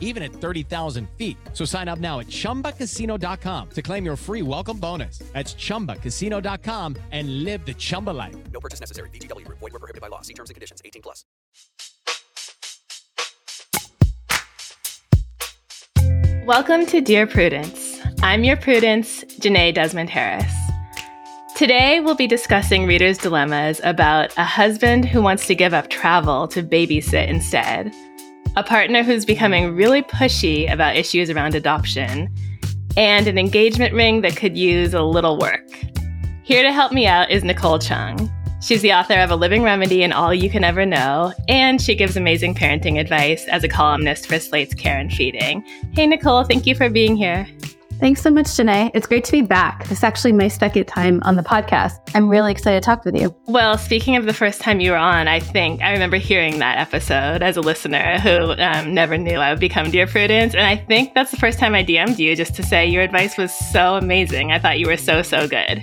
[0.00, 1.36] even at 30,000 feet.
[1.52, 5.18] So sign up now at chumbacasino.com to claim your free welcome bonus.
[5.32, 8.34] That's chumbacasino.com and live the Chumba life.
[8.52, 9.10] No purchase necessary.
[9.10, 9.58] VGW Group.
[9.60, 10.22] Void were prohibited by law.
[10.22, 10.80] See terms and conditions.
[10.84, 11.24] 18 plus.
[16.46, 18.00] Welcome to Dear Prudence.
[18.22, 20.54] I'm your Prudence, Jenée Desmond Harris.
[21.56, 26.46] Today, we'll be discussing readers' dilemmas about a husband who wants to give up travel
[26.48, 27.92] to babysit instead,
[28.56, 32.34] a partner who's becoming really pushy about issues around adoption,
[32.96, 35.68] and an engagement ring that could use a little work.
[36.42, 38.30] Here to help me out is Nicole Chung.
[38.62, 41.94] She's the author of A Living Remedy and All You Can Ever Know, and she
[41.94, 45.62] gives amazing parenting advice as a columnist for Slate's Care and Feeding.
[45.92, 47.46] Hey, Nicole, thank you for being here.
[47.98, 48.90] Thanks so much, Jenée.
[48.92, 49.84] It's great to be back.
[49.88, 51.94] This is actually my second time on the podcast.
[52.14, 53.34] I'm really excited to talk with you.
[53.46, 56.76] Well, speaking of the first time you were on, I think I remember hearing that
[56.76, 60.54] episode as a listener who um, never knew I would become Dear Prudence.
[60.54, 63.38] And I think that's the first time I DM'd you just to say your advice
[63.38, 64.52] was so amazing.
[64.52, 65.82] I thought you were so, so good.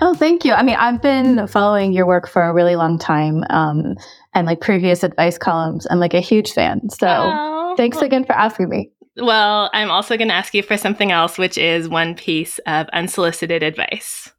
[0.00, 0.52] Oh, thank you.
[0.52, 3.96] I mean, I've been following your work for a really long time um,
[4.32, 5.88] and like previous advice columns.
[5.90, 6.88] I'm like a huge fan.
[6.90, 7.74] So Oh.
[7.76, 8.90] thanks again for asking me.
[9.18, 12.88] Well, I'm also going to ask you for something else, which is one piece of
[12.92, 14.30] unsolicited advice.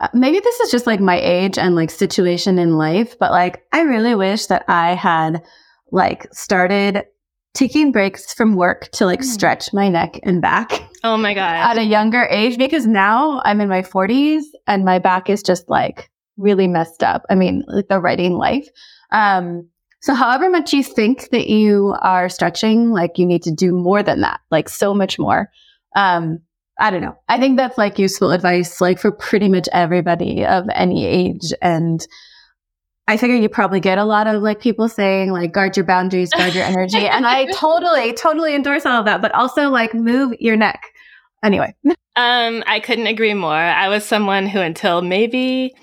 [0.00, 3.64] Uh, maybe this is just like my age and like situation in life, but like
[3.72, 5.42] I really wish that I had
[5.90, 7.04] like started
[7.54, 9.24] taking breaks from work to like Mm.
[9.24, 11.40] stretch my neck and back Oh my God.
[11.54, 15.70] at a younger age because now I'm in my 40s and my back is just
[15.70, 17.24] like really messed up.
[17.30, 18.68] I mean, like the writing life.
[19.10, 19.70] Um,
[20.06, 24.04] so however much you think that you are stretching, like you need to do more
[24.04, 25.50] than that, like so much more.
[25.96, 26.42] Um,
[26.78, 27.16] I don't know.
[27.28, 31.52] I think that's like useful advice, like for pretty much everybody of any age.
[31.60, 32.06] And
[33.08, 36.30] I figure you probably get a lot of like people saying like guard your boundaries,
[36.30, 37.08] guard your energy.
[37.08, 40.84] and I totally, totally endorse all of that, but also like move your neck.
[41.42, 41.74] Anyway.
[42.18, 43.52] Um, I couldn't agree more.
[43.52, 45.74] I was someone who, until maybe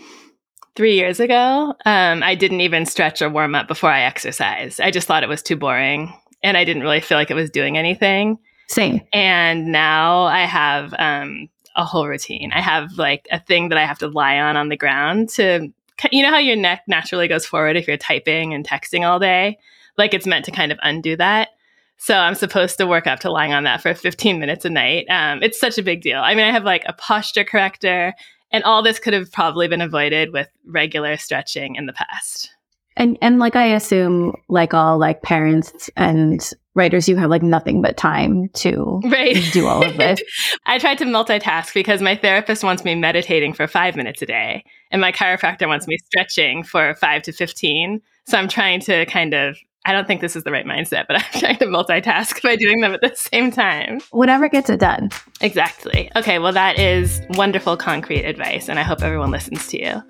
[0.76, 4.82] three years ago, um, I didn't even stretch or warm up before I exercised.
[4.82, 7.50] I just thought it was too boring and I didn't really feel like it was
[7.50, 8.40] doing anything.
[8.68, 9.02] Same.
[9.14, 12.52] And now I have um, a whole routine.
[12.54, 15.70] I have like a thing that I have to lie on on the ground to,
[16.12, 19.58] you know, how your neck naturally goes forward if you're typing and texting all day?
[19.98, 21.50] Like it's meant to kind of undo that.
[21.98, 25.06] So I'm supposed to work up to lying on that for 15 minutes a night.
[25.10, 26.20] Um, it's such a big deal.
[26.20, 28.14] I mean, I have like a posture corrector,
[28.54, 32.50] and all this could have probably been avoided with regular stretching in the past.
[32.96, 37.82] And and like I assume like all like parents and writers you have like nothing
[37.82, 39.36] but time to Right.
[39.52, 40.22] do all of this.
[40.66, 44.64] I tried to multitask because my therapist wants me meditating for five minutes a day,
[44.92, 48.00] and my chiropractor wants me stretching for five to 15.
[48.28, 51.18] So I'm trying to kind of, I don't think this is the right mindset, but
[51.34, 54.00] I'm trying to multitask by doing them at the same time.
[54.12, 55.10] Whatever gets it done.
[55.42, 56.10] Exactly.
[56.16, 60.02] Okay, well, that is wonderful concrete advice, and I hope everyone listens to you.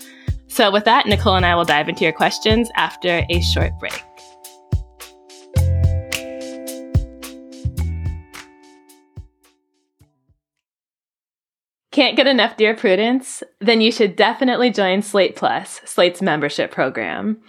[0.47, 4.03] So, with that, Nicole and I will dive into your questions after a short break.
[11.91, 13.43] Can't get enough Dear Prudence?
[13.59, 17.39] Then you should definitely join Slate Plus, Slate's membership program.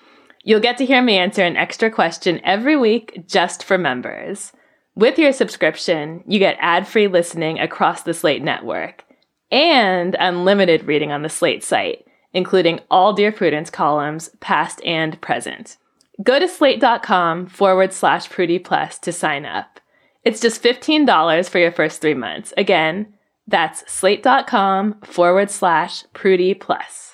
[0.47, 4.53] You'll get to hear me answer an extra question every week just for members.
[4.95, 9.05] With your subscription, you get ad free listening across the Slate network
[9.51, 15.79] and unlimited reading on the Slate site, including all Dear Prudence columns, past and present.
[16.23, 19.81] Go to slate.com forward slash Prudie Plus to sign up.
[20.25, 22.53] It's just $15 for your first three months.
[22.59, 23.15] Again,
[23.49, 27.14] that's slate.com forward slash Prudie Plus.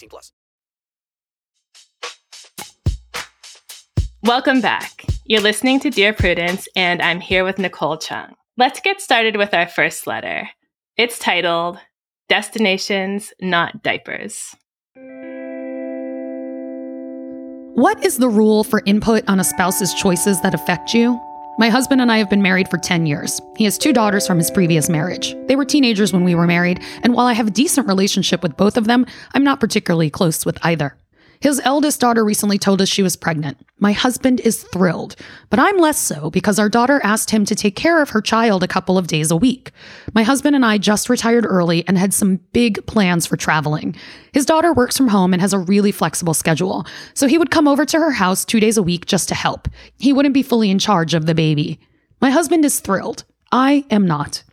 [0.07, 0.31] plus.
[4.23, 5.05] Welcome back.
[5.25, 8.35] You're listening to Dear Prudence, and I'm here with Nicole Chung.
[8.55, 10.47] Let's get started with our first letter.
[10.95, 11.79] It's titled
[12.29, 14.55] Destinations, Not Diapers.
[17.73, 21.19] What is the rule for input on a spouse's choices that affect you?
[21.61, 23.39] My husband and I have been married for 10 years.
[23.55, 25.35] He has two daughters from his previous marriage.
[25.45, 28.57] They were teenagers when we were married, and while I have a decent relationship with
[28.57, 29.05] both of them,
[29.35, 30.97] I'm not particularly close with either.
[31.41, 33.57] His eldest daughter recently told us she was pregnant.
[33.79, 35.15] My husband is thrilled,
[35.49, 38.61] but I'm less so because our daughter asked him to take care of her child
[38.61, 39.71] a couple of days a week.
[40.13, 43.95] My husband and I just retired early and had some big plans for traveling.
[44.33, 46.85] His daughter works from home and has a really flexible schedule,
[47.15, 49.67] so he would come over to her house two days a week just to help.
[49.97, 51.79] He wouldn't be fully in charge of the baby.
[52.21, 53.23] My husband is thrilled.
[53.51, 54.43] I am not.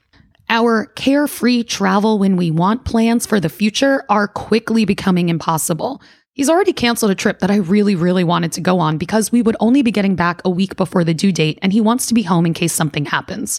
[0.49, 6.00] Our carefree travel when we want plans for the future are quickly becoming impossible.
[6.38, 9.43] He's already canceled a trip that I really, really wanted to go on because we
[9.43, 12.14] would only be getting back a week before the due date and he wants to
[12.14, 13.58] be home in case something happens.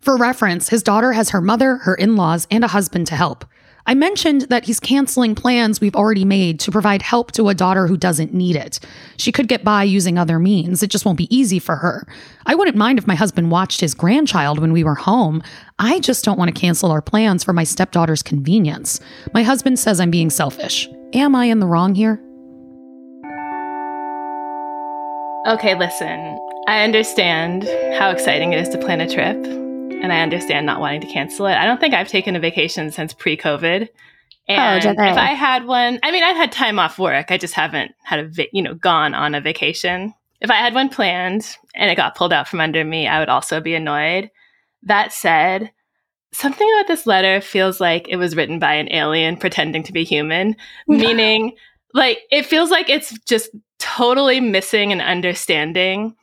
[0.00, 3.44] For reference, his daughter has her mother, her in laws, and a husband to help.
[3.86, 7.86] I mentioned that he's canceling plans we've already made to provide help to a daughter
[7.86, 8.80] who doesn't need it.
[9.18, 12.06] She could get by using other means, it just won't be easy for her.
[12.46, 15.42] I wouldn't mind if my husband watched his grandchild when we were home.
[15.78, 19.00] I just don't want to cancel our plans for my stepdaughter's convenience.
[19.34, 20.88] My husband says I'm being selfish.
[21.12, 22.20] Am I in the wrong here?
[25.46, 26.38] Okay, listen.
[26.66, 27.64] I understand
[27.98, 29.36] how exciting it is to plan a trip,
[30.04, 31.54] and I understand not wanting to cancel it.
[31.54, 33.88] I don't think I've taken a vacation since pre-COVID.
[34.46, 35.06] Oh, and Jenna.
[35.06, 37.30] if I had one, I mean, I've had time off work.
[37.30, 40.12] I just haven't had a, va- you know, gone on a vacation.
[40.42, 43.30] If I had one planned and it got pulled out from under me, I would
[43.30, 44.30] also be annoyed.
[44.82, 45.72] That said,
[46.32, 50.04] something about this letter feels like it was written by an alien pretending to be
[50.04, 51.56] human, meaning
[51.94, 53.48] like it feels like it's just
[53.78, 56.14] totally missing an understanding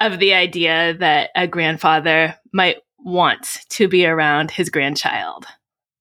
[0.00, 2.76] of the idea that a grandfather might
[3.06, 5.46] want to be around his grandchild.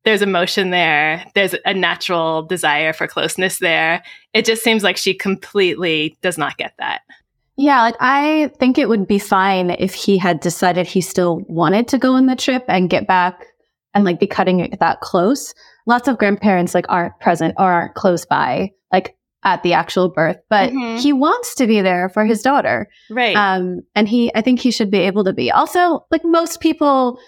[0.04, 1.24] There's emotion there.
[1.36, 4.04] There's a natural desire for closeness there.
[4.34, 7.02] It just seems like she completely does not get that.
[7.58, 11.88] Yeah, like I think it would be fine if he had decided he still wanted
[11.90, 13.46] to go on the trip and get back
[13.94, 15.54] and like be cutting it that close.
[15.86, 20.38] Lots of grandparents like aren't present or aren't close by, like at the actual birth,
[20.50, 21.00] but Mhm.
[21.00, 22.90] he wants to be there for his daughter.
[23.10, 23.36] Right.
[23.36, 25.52] Um, and he, I think he should be able to be.
[25.52, 27.20] Also, like most people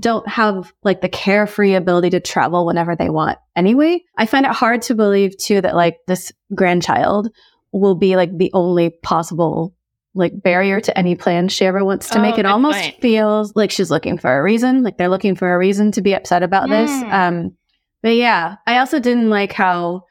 [0.00, 4.00] don't have like the carefree ability to travel whenever they want anyway.
[4.16, 7.28] I find it hard to believe too that like this grandchild
[7.72, 9.74] will be like the only possible
[10.14, 12.38] like barrier to any plan she ever wants to Oh, make.
[12.38, 13.00] It almost point.
[13.02, 14.84] feels like she's looking for a reason.
[14.84, 16.90] Like they're looking for a reason to be upset about this.
[16.90, 17.12] Mm.
[17.12, 17.52] Um,
[18.00, 20.04] but yeah, I also didn't like how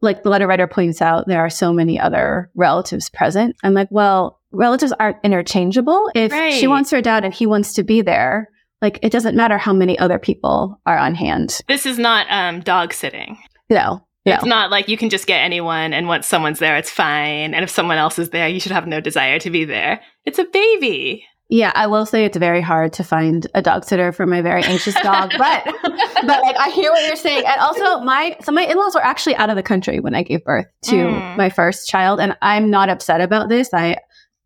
[0.00, 3.56] like the letter writer points out, there are so many other relatives present.
[3.62, 6.10] I'm like, well, relatives aren't interchangeable.
[6.14, 8.48] If she wants her dad and he wants to be there,
[8.80, 11.60] like it doesn't matter how many other people are on hand.
[11.68, 13.38] this is not um, dog sitting.
[13.70, 14.34] No, no.
[14.34, 17.54] It's not like you can just get anyone, and once someone's there, it's fine.
[17.54, 20.00] And if someone else is there, you should have no desire to be there.
[20.24, 21.24] It's a baby.
[21.50, 24.62] Yeah, I will say it's very hard to find a dog sitter for my very
[24.64, 27.44] anxious dog, but but like I hear what you're saying.
[27.46, 30.44] And also my so my in-laws were actually out of the country when I gave
[30.44, 31.36] birth to Mm.
[31.38, 33.72] my first child and I'm not upset about this.
[33.72, 33.96] I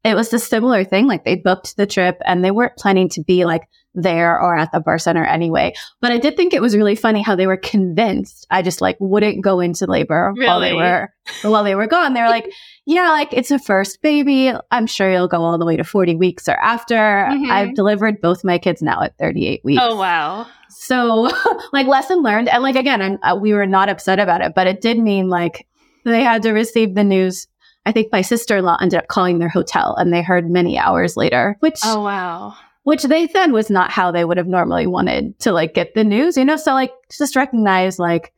[0.05, 3.23] it was a similar thing like they booked the trip and they weren't planning to
[3.23, 3.63] be like
[3.95, 5.75] there or at the birth center anyway.
[6.01, 8.97] But I did think it was really funny how they were convinced I just like
[9.01, 11.13] wouldn't go into labor while they were
[11.43, 12.15] while they were gone.
[12.15, 12.51] They were like,
[12.87, 14.53] yeah, like it's a first baby.
[14.71, 16.95] I'm sure you'll go all the way to 40 weeks or after.
[16.97, 17.51] Mhm.
[17.51, 19.83] I've delivered both my kids now at 38 weeks.
[19.85, 20.47] Oh, wow.
[20.71, 21.31] So,
[21.73, 22.49] like, lesson learned.
[22.49, 25.29] And, like, again, I'm, uh, we were not upset about it, but it did mean
[25.29, 25.67] like
[26.05, 27.47] they had to receive the news.
[27.87, 30.79] I think my sister in law ended up calling their hotel and they heard many
[30.79, 32.55] hours later, which, Oh, wow.
[32.85, 36.05] Which they said was not how they would have normally wanted to like get the
[36.05, 36.57] news, you know?
[36.57, 38.33] So, like, just recognize like,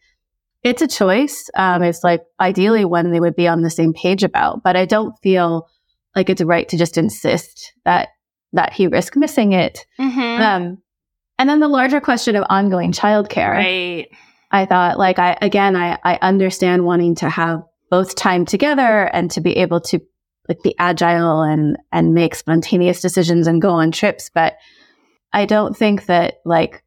[0.63, 1.51] it's a choice.
[1.55, 4.87] Um, it's like ideally when they would be on the same page about, but I
[4.87, 5.69] don't feel
[6.17, 8.09] like it's right to just insist that
[8.53, 9.85] that he risk missing it.
[9.99, 10.41] Mhm.
[10.41, 10.79] Um,
[11.39, 13.51] and then the larger question of ongoing childcare.
[13.51, 14.09] Right.
[14.51, 19.31] I thought, like, I again, I I understand wanting to have both time together and
[19.33, 20.01] to be able to
[20.49, 24.57] like be agile and and make spontaneous decisions and go on trips, but
[25.33, 26.83] I don't think that like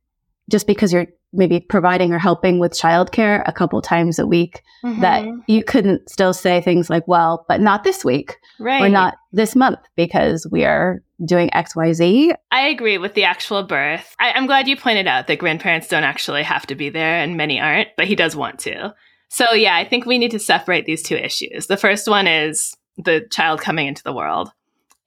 [0.50, 4.64] just because you're maybe providing or helping with childcare a couple times a week
[5.02, 5.44] that Mhm.
[5.48, 8.82] you couldn't still say things like, well, but not this week right.
[8.82, 12.34] or not this month because we are doing XYZ.
[12.52, 14.16] I agree with the actual birth.
[14.20, 17.36] I, I'm glad you pointed out that grandparents don't actually have to be there, and
[17.36, 18.94] many aren't, but he does want to.
[19.28, 21.68] So, yeah, I think we need to separate these two issues.
[21.68, 24.52] The first one is the child coming into the world,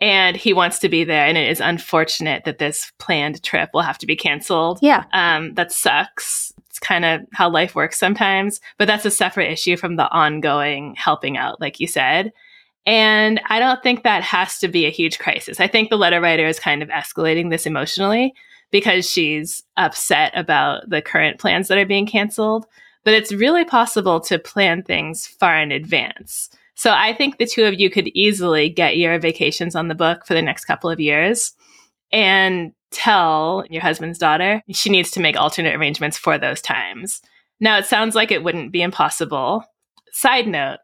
[0.00, 3.82] and he wants to be there, and it is unfortunate that this planned trip will
[3.82, 4.78] have to be canceled.
[4.80, 5.04] Yeah.
[5.12, 6.52] Um, that sucks.
[6.68, 10.94] It's kind of how life works sometimes, but that's a separate issue from the ongoing
[10.97, 12.32] helping out, like you said.
[12.87, 15.61] And I don't think that has to be a huge crisis.
[15.61, 18.35] I think the letter writer is kind of escalating this emotionally
[18.70, 22.66] because she's upset about the current plans that are being canceled.
[23.04, 26.50] But it's really possible to plan things far in advance.
[26.80, 30.25] So I think the two of you could easily get your vacations on the book
[30.25, 31.52] for the next couple of years
[32.10, 37.20] and tell your husband's daughter she needs to make alternate arrangements for those times.
[37.60, 39.62] Now, it sounds like it wouldn't be impossible.
[40.12, 40.78] Side note,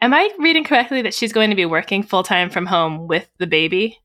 [0.00, 3.28] am I reading correctly that she's going to be working full time from home with
[3.38, 3.98] the baby?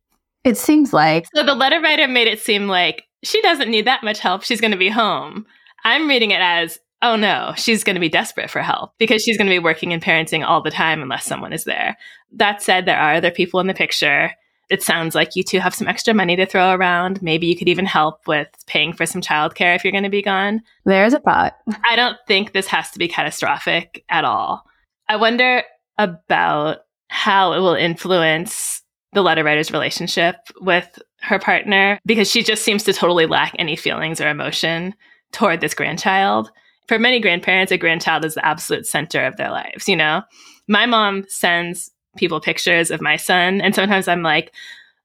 [0.43, 1.27] It seems like.
[1.36, 4.41] So the letter writer made it seem like she doesn't need that much help.
[4.41, 5.45] She's going to be home.
[5.86, 9.38] I'm reading it as, oh no, she's going to be desperate for help because she's
[9.38, 11.98] going to be working and parenting all the time unless someone is there.
[12.32, 14.32] That said, there are other people in the picture.
[14.70, 17.22] It sounds like you two have some extra money to throw around.
[17.24, 20.22] Maybe you could even help with paying for some childcare if you're going to be
[20.22, 20.62] gone.
[20.86, 21.56] There's a thought.
[21.89, 24.63] I don't think this has to be catastrophic at all.
[25.08, 25.63] I wonder
[25.98, 32.63] about how it will influence the letter writer's relationship with her partner because she just
[32.63, 34.94] seems to totally lack any feelings or emotion
[35.32, 36.51] toward this grandchild.
[36.89, 40.24] For many grandparents, a grandchild is the absolute center of their lives, you know?
[40.67, 44.51] My mom sends people pictures of my son, and sometimes I'm like,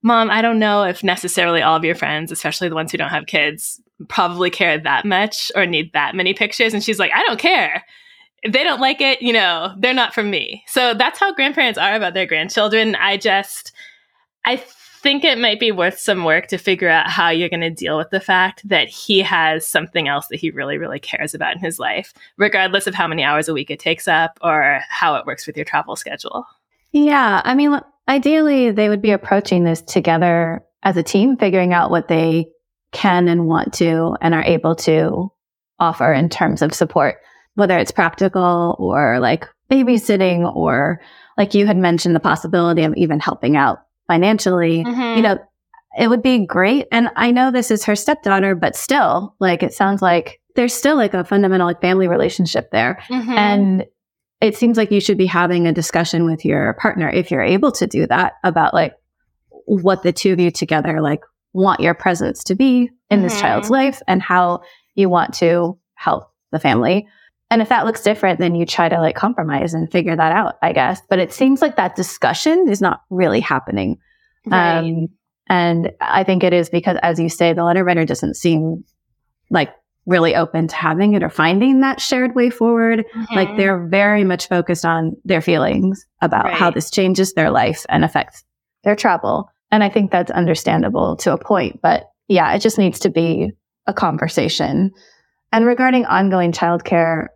[0.01, 3.11] Mom, I don't know if necessarily all of your friends, especially the ones who don't
[3.11, 6.73] have kids, probably care that much or need that many pictures.
[6.73, 7.83] And she's like, I don't care.
[8.41, 10.63] If they don't like it, you know, they're not for me.
[10.65, 12.95] So that's how grandparents are about their grandchildren.
[12.95, 13.73] I just,
[14.43, 14.57] I
[15.05, 17.95] think it might be worth some work to figure out how you're going to deal
[17.95, 21.59] with the fact that he has something else that he really, really cares about in
[21.59, 25.27] his life, regardless of how many hours a week it takes up or how it
[25.27, 26.43] works with your travel schedule.
[26.91, 27.39] Yeah.
[27.45, 32.07] I mean, ideally, they would be approaching this together as a team, figuring out what
[32.07, 32.47] they
[32.91, 35.31] can and want to and are able to
[35.77, 37.17] offer in terms of support,
[37.53, 40.99] whether it's practical or like babysitting or
[41.37, 45.15] like you had mentioned the possibility of even helping out financially, Mhm.
[45.17, 45.37] you know,
[45.97, 46.87] it would be great.
[46.91, 50.95] And I know this is her stepdaughter, but still, like, it sounds like there's still
[50.95, 52.99] like a fundamental like family relationship there.
[53.09, 53.29] Mhm.
[53.37, 53.85] And
[54.41, 57.71] it seems like you should be having a discussion with your partner if you're able
[57.73, 58.93] to do that about like
[59.65, 61.21] what the two of you together like
[61.53, 63.41] want your presence to be in this Mhm.
[63.41, 64.61] child's life and how
[64.93, 67.07] you want to help the family.
[67.51, 70.55] And if that looks different, then you try to like compromise and figure that out,
[70.61, 71.01] I guess.
[71.09, 73.97] But it seems like that discussion is not really happening.
[74.45, 74.79] Right.
[74.79, 75.07] Um,
[75.47, 78.83] and I think it is because, as you say, the letter writer doesn't seem
[79.51, 79.69] like
[80.07, 83.05] really open to having it or finding that shared way forward.
[83.33, 83.57] Like Mhm.
[83.57, 88.43] they're very much focused on their feelings about how this changes their life and affects
[88.83, 89.49] their travel.
[89.71, 91.79] And I think that's understandable to a point.
[91.81, 93.51] But yeah, it just needs to be
[93.87, 94.91] a conversation.
[95.55, 97.27] And regarding ongoing childcare,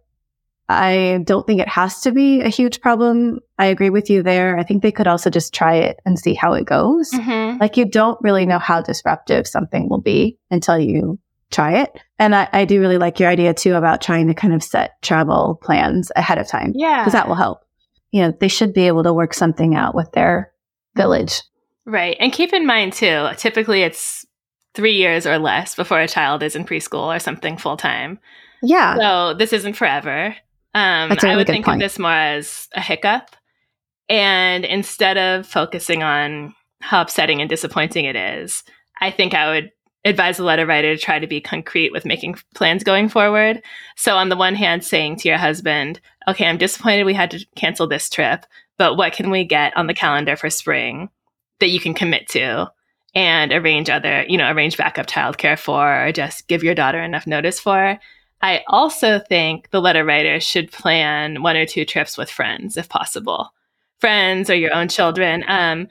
[0.68, 3.40] I don't think it has to be a huge problem.
[3.58, 4.58] I agree with you there.
[4.60, 7.12] I think they could also just try it and see how it goes.
[7.12, 7.62] Mhm.
[7.62, 11.18] Like you don't really know how disruptive something will be until you
[11.50, 11.98] try it.
[12.20, 15.02] And I, I do really like your idea too about trying to kind of set
[15.02, 17.00] travel plans ahead of time Yeah.
[17.00, 17.62] because that will help.
[18.12, 20.52] You know, they should be able to work something out with their
[20.96, 21.42] village.
[21.86, 22.18] Right.
[22.20, 24.19] And keep in mind, too, typically it's
[24.74, 28.20] three years or less before a child is in preschool or something full time.
[28.62, 28.96] Yeah.
[28.98, 30.36] So this isn't forever.
[30.76, 31.82] Um, That's a I really would think point.
[31.82, 33.36] of this more as a hiccup.
[34.08, 38.64] And instead of focusing on how upsetting and disappointing it is,
[39.02, 39.72] I think I would
[40.06, 43.62] advise the letter writer to try to be concrete with making plans going forward.
[43.96, 47.46] So, on the one hand, saying to your husband, okay, I'm disappointed we had to
[47.56, 48.46] cancel this trip,
[48.78, 51.10] but what can we get on the calendar for spring
[51.60, 52.72] that you can commit to?
[53.16, 57.26] And arrange other, you know, arrange backup childcare for, or just give your daughter enough
[57.26, 58.00] notice for.
[58.42, 62.88] I also think the letter writer should plan one or two trips with friends if
[62.88, 63.52] possible.
[64.00, 65.44] Friends or your own children.
[65.48, 65.88] Um,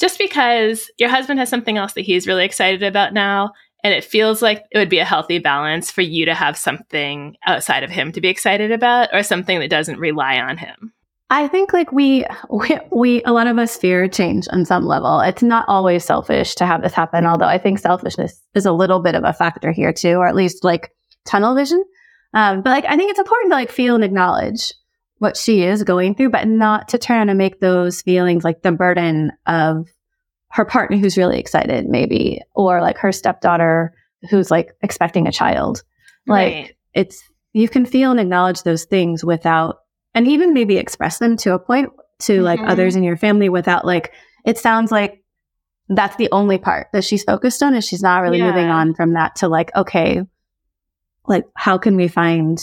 [0.00, 3.52] just because your husband has something else that he's really excited about now.
[3.84, 7.36] And it feels like it would be a healthy balance for you to have something
[7.46, 10.91] outside of him to be excited about or something that doesn't rely on him.
[11.32, 15.20] I think like we, we, we, a lot of us fear change on some level.
[15.20, 19.00] It's not always selfish to have this happen, although I think selfishness is a little
[19.00, 20.92] bit of a factor here too, or at least like
[21.24, 21.82] tunnel vision.
[22.34, 24.74] Um, but like, I think it's important to like feel and acknowledge
[25.18, 28.72] what she is going through, but not to turn and make those feelings like the
[28.72, 29.88] burden of
[30.48, 33.94] her partner who's really excited, maybe, or like her stepdaughter
[34.28, 35.82] who's like expecting a child.
[36.26, 36.76] Like, Right.
[36.92, 37.22] it's
[37.54, 39.78] you can feel and acknowledge those things without
[40.14, 41.90] and even maybe express them to a point
[42.20, 42.68] to like Mhm.
[42.68, 44.12] others in your family without like
[44.44, 45.22] it sounds like
[45.88, 49.12] that's the only part that she's focused on is she's not really moving on from
[49.14, 50.22] that to like okay
[51.26, 52.58] like how can we find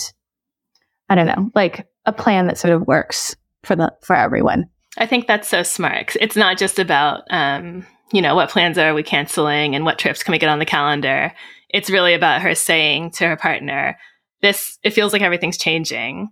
[1.08, 5.06] i don't know like a plan that sort of works for the for everyone I
[5.06, 9.04] think that's so smart It's not just about, um, you know, what plans are we
[9.04, 11.32] canceling and what trips can we get on the calendar.
[11.68, 13.96] It's really about her saying to her partner,
[14.42, 16.30] this, it feels like everything's changing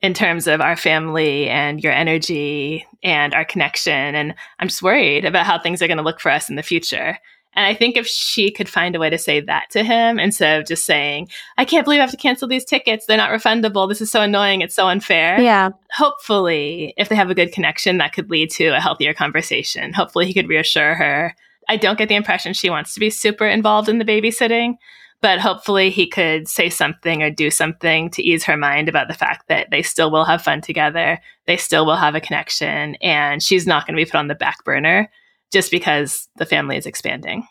[0.00, 4.14] in terms of our family and your energy and our connection.
[4.14, 6.62] And I'm just worried about how things are going to look for us in the
[6.62, 7.18] future.
[7.54, 10.60] And I think if she could find a way to say that to him instead
[10.60, 13.06] of just saying, I can't believe I have to cancel these tickets.
[13.06, 13.88] They're not refundable.
[13.88, 14.60] This is so annoying.
[14.60, 15.40] It's so unfair.
[15.40, 15.70] Yeah.
[15.90, 19.92] Hopefully, if they have a good connection, that could lead to a healthier conversation.
[19.92, 21.34] Hopefully, he could reassure her.
[21.68, 24.74] I don't get the impression she wants to be super involved in the babysitting,
[25.20, 29.14] but hopefully, he could say something or do something to ease her mind about the
[29.14, 31.18] fact that they still will have fun together.
[31.46, 34.34] They still will have a connection, and she's not going to be put on the
[34.34, 35.10] back burner
[35.52, 37.46] just because the family is expanding.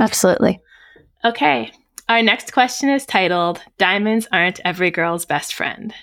[0.00, 0.60] Absolutely.
[1.24, 1.70] Okay.
[2.08, 5.94] Our next question is titled Diamonds Aren't Every Girl's Best Friend.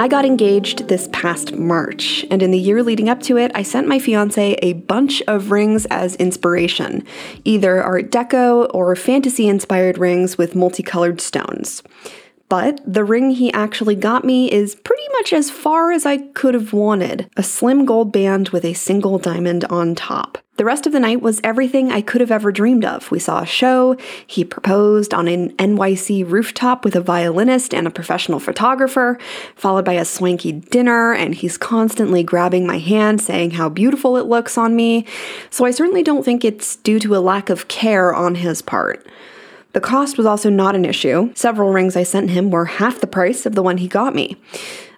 [0.00, 3.64] I got engaged this past March, and in the year leading up to it, I
[3.64, 7.04] sent my fiance a bunch of rings as inspiration
[7.42, 11.82] either Art Deco or fantasy inspired rings with multicolored stones.
[12.48, 16.54] But the ring he actually got me is pretty much as far as I could
[16.54, 20.38] have wanted a slim gold band with a single diamond on top.
[20.56, 23.12] The rest of the night was everything I could have ever dreamed of.
[23.12, 27.92] We saw a show, he proposed on an NYC rooftop with a violinist and a
[27.92, 29.20] professional photographer,
[29.54, 34.26] followed by a swanky dinner, and he's constantly grabbing my hand saying how beautiful it
[34.26, 35.06] looks on me.
[35.48, 39.06] So I certainly don't think it's due to a lack of care on his part.
[39.72, 41.30] The cost was also not an issue.
[41.34, 44.36] Several rings I sent him were half the price of the one he got me.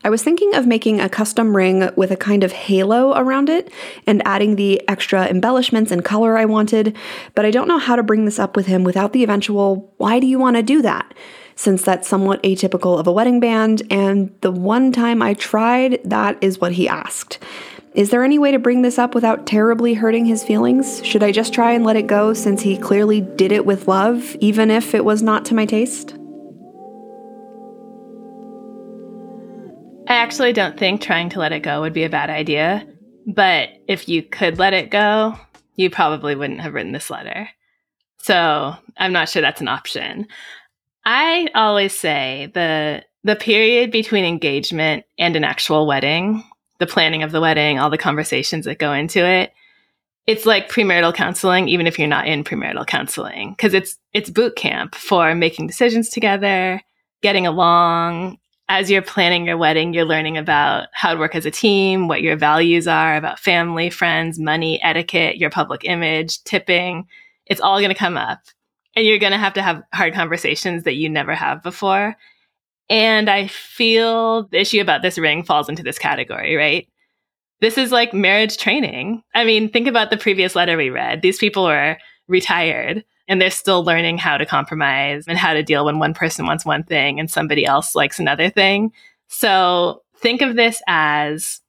[0.02, 3.70] I was thinking of making a custom ring with a kind of halo around it
[4.06, 6.96] and adding the extra embellishments and color I wanted,
[7.34, 10.18] but I don't know how to bring this up with him without the eventual, why
[10.18, 11.12] do you want to do that?
[11.54, 16.38] Since that's somewhat atypical of a wedding band, and the one time I tried, that
[16.40, 17.38] is what he asked.
[17.92, 21.04] Is there any way to bring this up without terribly hurting his feelings?
[21.04, 24.36] Should I just try and let it go since he clearly did it with love,
[24.38, 26.14] even if it was not to my taste?
[30.08, 32.86] I actually don't think trying to let it go would be a bad idea,
[33.26, 35.36] but if you could let it go,
[35.74, 37.48] you probably wouldn't have written this letter.
[38.18, 40.28] So I'm not sure that's an option.
[41.04, 46.44] I always say the the period between engagement and an actual wedding,
[46.80, 49.52] the planning of the wedding, all the conversations that go into it,
[50.26, 54.56] it's like premarital counseling, even if you're not in premarital counseling, because it's it's boot
[54.56, 56.82] camp for making decisions together,
[57.22, 58.38] getting along.
[58.68, 62.22] As you're planning your wedding, you're learning about how to work as a team, what
[62.22, 67.08] your values are about family, friends, money, etiquette, your public image, tipping.
[67.46, 68.38] It's all going to come up.
[68.94, 72.16] And you're going to have to have hard conversations that you never have before.
[72.90, 76.88] And I feel the issue about this ring falls into this category, right?
[77.60, 79.22] This is like marriage training.
[79.34, 81.22] I mean, think about the previous letter we read.
[81.22, 85.84] These people are retired and they're still learning how to compromise and how to deal
[85.84, 88.92] when one person wants one thing and somebody else likes another thing.
[89.28, 91.60] So think of this as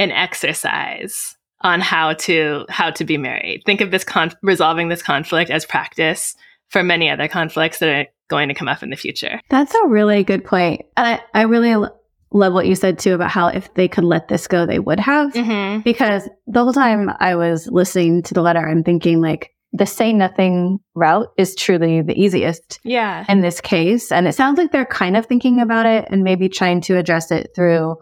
[0.00, 3.62] an exercise on how to how to be married.
[3.66, 6.34] Think of this con- resolving this conflict as practice
[6.68, 9.40] for many other conflicts that are going to come up in the future.
[9.50, 10.86] That's a really good point.
[10.96, 11.94] And I, I really l-
[12.32, 15.00] love what you said too about how if they could let this go, they would
[15.00, 15.32] have.
[15.34, 15.80] Mm-hmm.
[15.82, 20.12] Because the whole time I was listening to the letter, I'm thinking like the say
[20.12, 23.24] nothing route is truly the easiest Yeah.
[23.28, 24.10] in this case.
[24.10, 27.30] And it sounds like they're kind of thinking about it and maybe trying to address
[27.30, 27.96] it through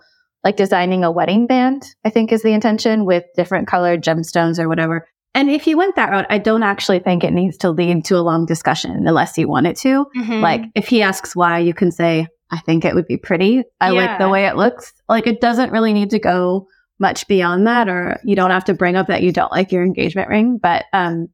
[0.44, 4.68] like designing a wedding band, I think is the intention with different colored gemstones or
[4.68, 5.06] whatever.
[5.34, 8.16] And if you went that route, I don't actually think it needs to lead to
[8.16, 10.06] a long discussion unless you want it to.
[10.16, 10.40] Mhm.
[10.40, 13.62] Like if he asks why, you can say, I think it would be pretty.
[13.80, 14.92] I like the way it looks.
[15.08, 16.66] Like it doesn't really need to go
[16.98, 19.84] much beyond that, or you don't have to bring up that you don't like your
[19.84, 20.58] engagement ring.
[20.60, 21.28] But um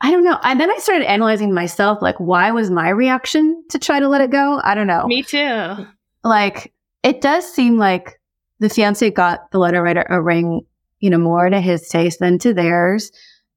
[0.00, 0.38] I don't know.
[0.42, 4.20] And then I started analyzing myself, like why was my reaction to try to let
[4.20, 4.60] it go?
[4.62, 5.86] I don't know me too.
[6.22, 8.20] like it does seem like
[8.60, 10.62] the fiance got the letter writer a ring,
[11.04, 13.12] you know, more to his taste than to theirs.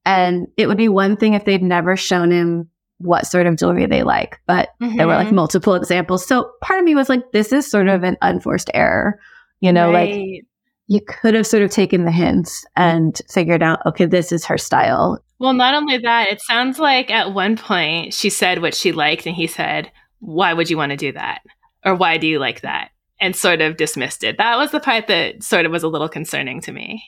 [0.05, 3.85] And it would be one thing if they'd never shown him what sort of jewelry
[3.85, 5.33] they like, but there were like Mhm.
[5.35, 6.25] multiple examples.
[6.25, 9.17] So part of me was like, this is sort of an unforced error.
[9.61, 10.43] You know, like
[10.87, 14.57] you could have sort of taken the hints and figured out, okay, this is her
[14.57, 15.19] style.
[15.39, 19.25] Well, not only that, it sounds like at one point she said what she liked,
[19.25, 21.41] and he said, Why would you want to do that?
[21.85, 22.89] Or why do you like that?
[23.21, 24.37] And sort of dismissed it.
[24.37, 27.03] That was the part that sort of was a little concerning to me.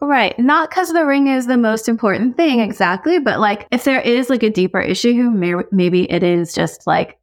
[0.00, 0.38] Right.
[0.38, 4.28] Not because the ring is the most important thing exactly, but like if there is
[4.28, 7.18] like a deeper issue, may- maybe it is just like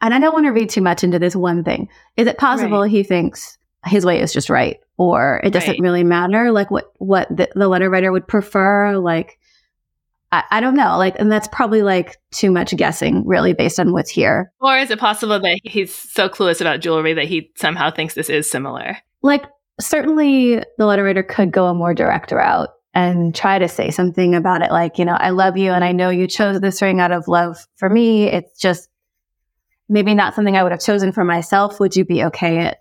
[0.00, 1.88] and I don't want to read too much into this one thing.
[2.16, 2.90] Is it possible Right.
[2.90, 5.80] he thinks his way is just right, or it doesn't Right.
[5.80, 6.52] really matter?
[6.52, 8.98] Like what what the, the letter writer would prefer?
[8.98, 9.38] Like
[10.32, 10.96] I, I don't know.
[10.98, 14.50] Like, and that's probably like too much guessing, really, based on what's here.
[14.60, 18.30] Or is it possible that he's so clueless about jewelry that he somehow thinks this
[18.30, 18.96] is similar?
[19.22, 19.44] Like
[19.82, 24.34] certainly, the letter writer could go a more direct route and try to say something
[24.34, 27.00] about it, like you know, I love you, and I know you chose this ring
[27.00, 28.24] out of love for me.
[28.24, 28.88] It's just
[29.88, 31.80] maybe not something I would have chosen for myself.
[31.80, 32.78] Would you be okay at,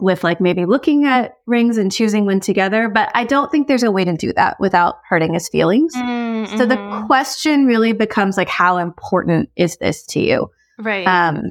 [0.00, 2.88] with like maybe looking at rings and choosing one together?
[2.88, 5.94] But I don't think there's a way to do that without hurting his feelings.
[5.94, 6.56] Mm-hmm.
[6.56, 10.50] So the question really becomes like, how important is this to you?
[10.78, 11.06] right.
[11.06, 11.50] Um,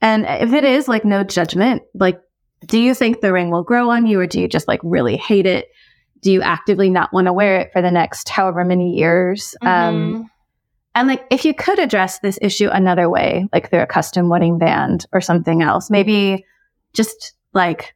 [0.00, 2.20] and if it is like no judgment, like,
[2.66, 5.16] do you think the ring will grow on you or do you just like really
[5.16, 5.68] hate it?
[6.20, 9.54] Do you actively not want to wear it for the next however many years?
[9.62, 10.26] Um, Mhm.
[10.94, 14.58] and like, if you could address this issue another way, like through a custom wedding
[14.58, 16.44] band or something else, maybe
[16.94, 17.94] just like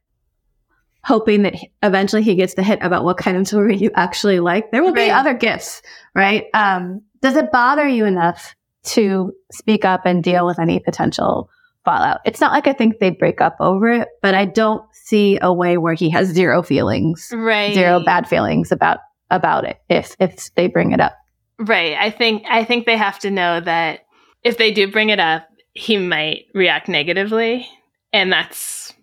[1.03, 4.39] hoping that he- eventually he gets the hit about what kind of jewelry you actually
[4.39, 4.71] like.
[4.71, 5.81] There will be other gifts,
[6.13, 6.45] right?
[6.53, 11.49] Um, does it bother you enough to speak up and deal with any potential
[11.89, 12.19] fallout?
[12.25, 15.51] It's not like I think they break up over it, but I don't see a
[15.51, 17.73] way where he has zero feelings, right.
[17.73, 18.99] zero bad feelings about
[19.31, 21.13] about it if if they bring it up.
[21.57, 21.95] Right.
[21.97, 24.01] I think I think they have to know that
[24.43, 27.67] if they do bring it up, he might react negatively,
[28.13, 28.93] and that's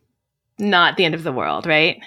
[0.58, 2.00] not the end of the world, right?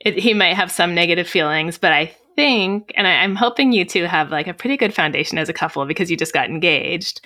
[0.00, 3.84] It, he might have some negative feelings, but I think, and I, I'm hoping you
[3.84, 7.20] two have like a pretty good foundation as a couple because you just got engaged.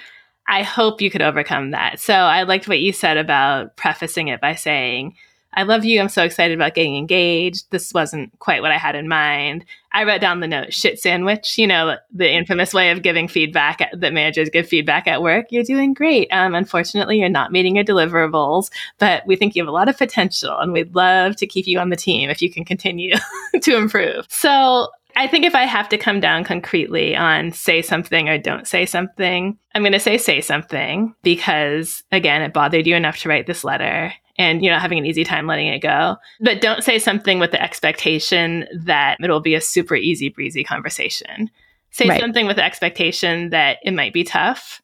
[0.48, 2.00] I hope you could overcome that.
[2.00, 5.14] So I liked what you said about prefacing it by saying,
[5.54, 6.00] I love you.
[6.00, 7.70] I'm so excited about getting engaged.
[7.70, 9.64] This wasn't quite what I had in mind.
[9.92, 13.80] I wrote down the note shit sandwich, you know, the infamous way of giving feedback
[13.80, 15.46] at, that managers give feedback at work.
[15.50, 16.28] You're doing great.
[16.30, 19.98] Um, unfortunately, you're not meeting your deliverables, but we think you have a lot of
[19.98, 23.14] potential and we'd love to keep you on the team if you can continue
[23.62, 24.26] to improve.
[24.28, 28.68] So I think if I have to come down concretely on say something or don't
[28.68, 33.28] say something, I'm going to say say something because again, it bothered you enough to
[33.28, 36.16] write this letter and you're not having an easy time letting it go.
[36.40, 41.50] But don't say something with the expectation that it'll be a super easy breezy conversation.
[41.90, 42.20] Say Right.
[42.20, 44.80] something with the expectation that it might be tough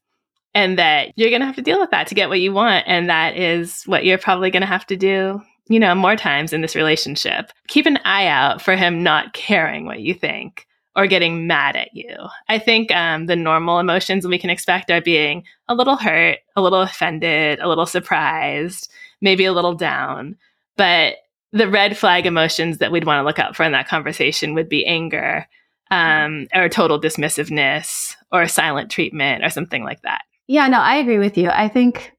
[0.53, 2.85] and that you're going to have to deal with that to get what you want
[2.89, 6.53] and that is what you're probably going to have to do you know, more times
[6.53, 7.51] in this relationship.
[7.69, 11.95] Keep an eye out for him not caring what you think or getting mad at
[11.95, 12.15] you.
[12.49, 16.63] I think um, the normal emotions we can expect are being a little hurt, a
[16.63, 20.37] little offended, a little surprised, maybe a little down.
[20.77, 21.17] But
[21.53, 24.69] the red flag emotions that we'd want to look out for in that conversation would
[24.69, 25.47] be anger
[25.91, 30.23] um, or total dismissiveness or silent treatment or something like that.
[30.47, 31.49] Yeah, no, I agree with you.
[31.51, 32.13] I think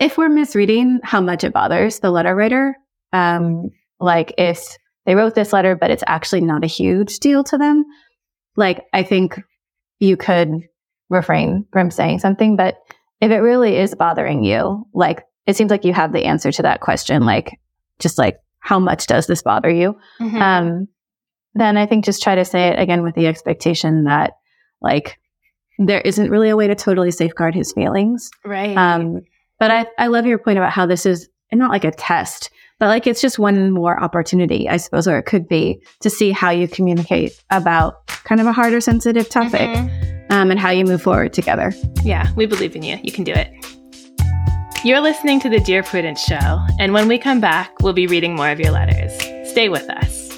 [0.00, 2.76] if we're misreading how much it bothers the letter writer,
[3.12, 7.58] um, like if they wrote this letter, but it's actually not a huge deal to
[7.58, 7.84] them,
[8.56, 9.40] like I think
[9.98, 10.50] you could
[11.08, 12.56] refrain from saying something.
[12.56, 12.78] But
[13.20, 16.62] if it really is bothering you, like it seems like you have the answer to
[16.62, 17.58] that question, like
[17.98, 19.98] just like how much does this bother you?
[20.40, 20.88] um,
[21.54, 24.34] then I think just try to say it again with the expectation that
[24.80, 25.18] like
[25.78, 28.30] there isn't really a way to totally safeguard his feelings.
[28.44, 28.76] right.
[28.76, 29.22] Um,
[29.58, 32.86] but I, I love your point about how this is not like a test, but
[32.88, 36.50] like it's just one more opportunity, I suppose, or it could be to see how
[36.50, 40.32] you communicate about kind of a harder, sensitive topic Mhm.
[40.32, 41.72] um, and how you move forward together.
[42.02, 42.98] Yeah, we believe in you.
[43.02, 43.52] You can do it.
[44.82, 48.34] You're listening to the Dear Prudence Show, and when we come back, we'll be reading
[48.34, 49.12] more of your letters.
[49.50, 50.28] Stay with us.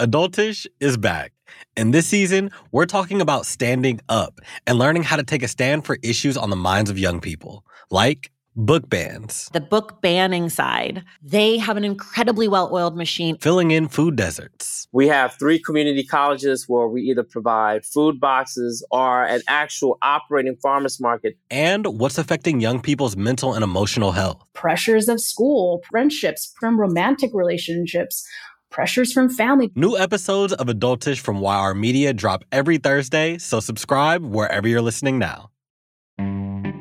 [0.00, 1.32] Adultish is back.
[1.76, 5.84] And this season, we're talking about standing up and learning how to take a stand
[5.84, 11.04] for issues on the minds of young people, like book bans, the book banning side,
[11.22, 13.38] they have an incredibly well oiled machine.
[13.38, 18.84] filling in food deserts, We have three community colleges where we either provide food boxes
[18.90, 21.38] or an actual operating farmers market.
[21.50, 24.42] and what's affecting young people's mental and emotional health.
[24.54, 28.26] pressures of school, friendships from romantic relationships,
[28.70, 29.70] pressures from family.
[29.76, 35.16] New episodes of Adultish from YR Media drop every Thursday, so subscribe wherever you're listening
[35.18, 35.50] now.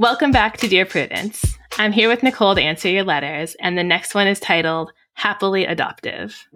[0.00, 1.58] Welcome back to Dear Prudence.
[1.76, 5.64] I'm here with Nicole to answer your letters, and the next one is titled Happily
[5.64, 6.46] Adoptive.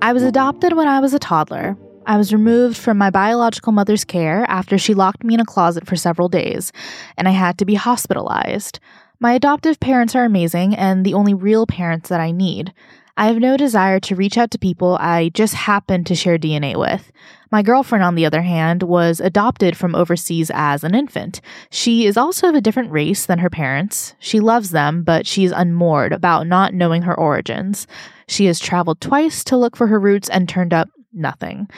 [0.00, 1.76] I was adopted when I was a toddler.
[2.06, 5.86] I was removed from my biological mother's care after she locked me in a closet
[5.86, 6.72] for several days,
[7.18, 8.80] and I had to be hospitalized.
[9.20, 12.72] My adoptive parents are amazing and the only real parents that I need.
[13.18, 16.76] I have no desire to reach out to people I just happen to share DNA
[16.76, 17.10] with.
[17.50, 21.40] My girlfriend, on the other hand, was adopted from overseas as an infant.
[21.70, 24.14] She is also of a different race than her parents.
[24.18, 27.86] She loves them, but she is unmoored about not knowing her origins.
[28.28, 31.68] She has traveled twice to look for her roots and turned up nothing.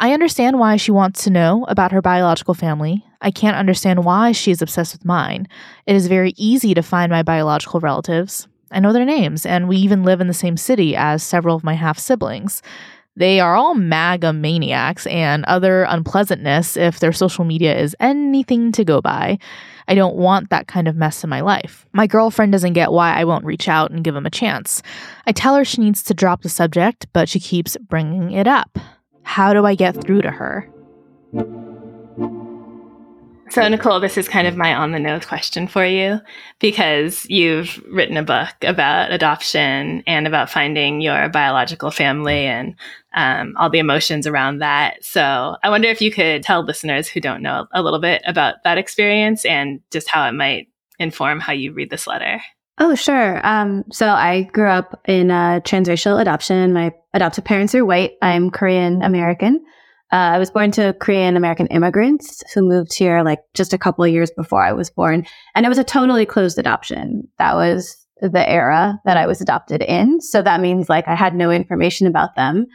[0.00, 3.04] I understand why she wants to know about her biological family.
[3.20, 5.46] I can't understand why she is obsessed with mine.
[5.86, 8.48] It is very easy to find my biological relatives.
[8.70, 11.64] I know their names, and we even live in the same city as several of
[11.64, 12.62] my half siblings.
[13.16, 18.84] They are all MAGA maniacs and other unpleasantness if their social media is anything to
[18.84, 19.38] go by.
[19.88, 21.84] I don't want that kind of mess in my life.
[21.92, 24.80] My girlfriend doesn't get why I won't reach out and give him a chance.
[25.26, 28.78] I tell her she needs to drop the subject, but she keeps bringing it up.
[29.22, 30.69] How do I get through to her?
[33.50, 36.20] So, Nicole, this is kind of my on the nose question for you
[36.60, 42.76] because you've written a book about adoption and about finding your biological family and
[43.14, 45.04] um, all the emotions around that.
[45.04, 48.62] So, I wonder if you could tell listeners who don't know a little bit about
[48.62, 50.68] that experience and just how it might
[51.00, 52.40] inform how you read this letter.
[52.78, 53.46] Oh, sure.
[53.46, 56.72] Um, so I grew up in a transracial adoption.
[56.72, 58.12] My adoptive parents are white.
[58.22, 59.64] I'm Korean American.
[60.12, 64.04] Uh, I was born to Korean American immigrants who moved here like just a couple
[64.04, 65.24] of years before I was born.
[65.54, 67.28] And it was a totally closed adoption.
[67.38, 70.20] That was the era that I was adopted in.
[70.20, 72.66] So that means like I had no information about them.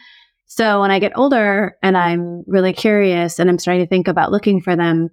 [0.45, 4.31] So when I get older and I'm really curious and I'm starting to think about
[4.31, 5.09] looking for them,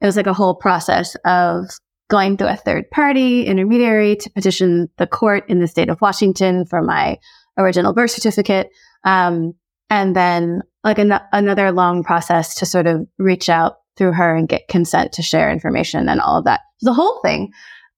[0.00, 1.66] it was like a whole process of
[2.08, 6.64] going through a third party intermediary to petition the court in the state of Washington
[6.64, 7.18] for my
[7.58, 8.70] original birth certificate.
[9.04, 9.54] Um,
[9.90, 14.48] and then like an- another long process to sort of reach out through her and
[14.48, 16.60] get consent to share information and all of that.
[16.82, 17.52] The whole thing.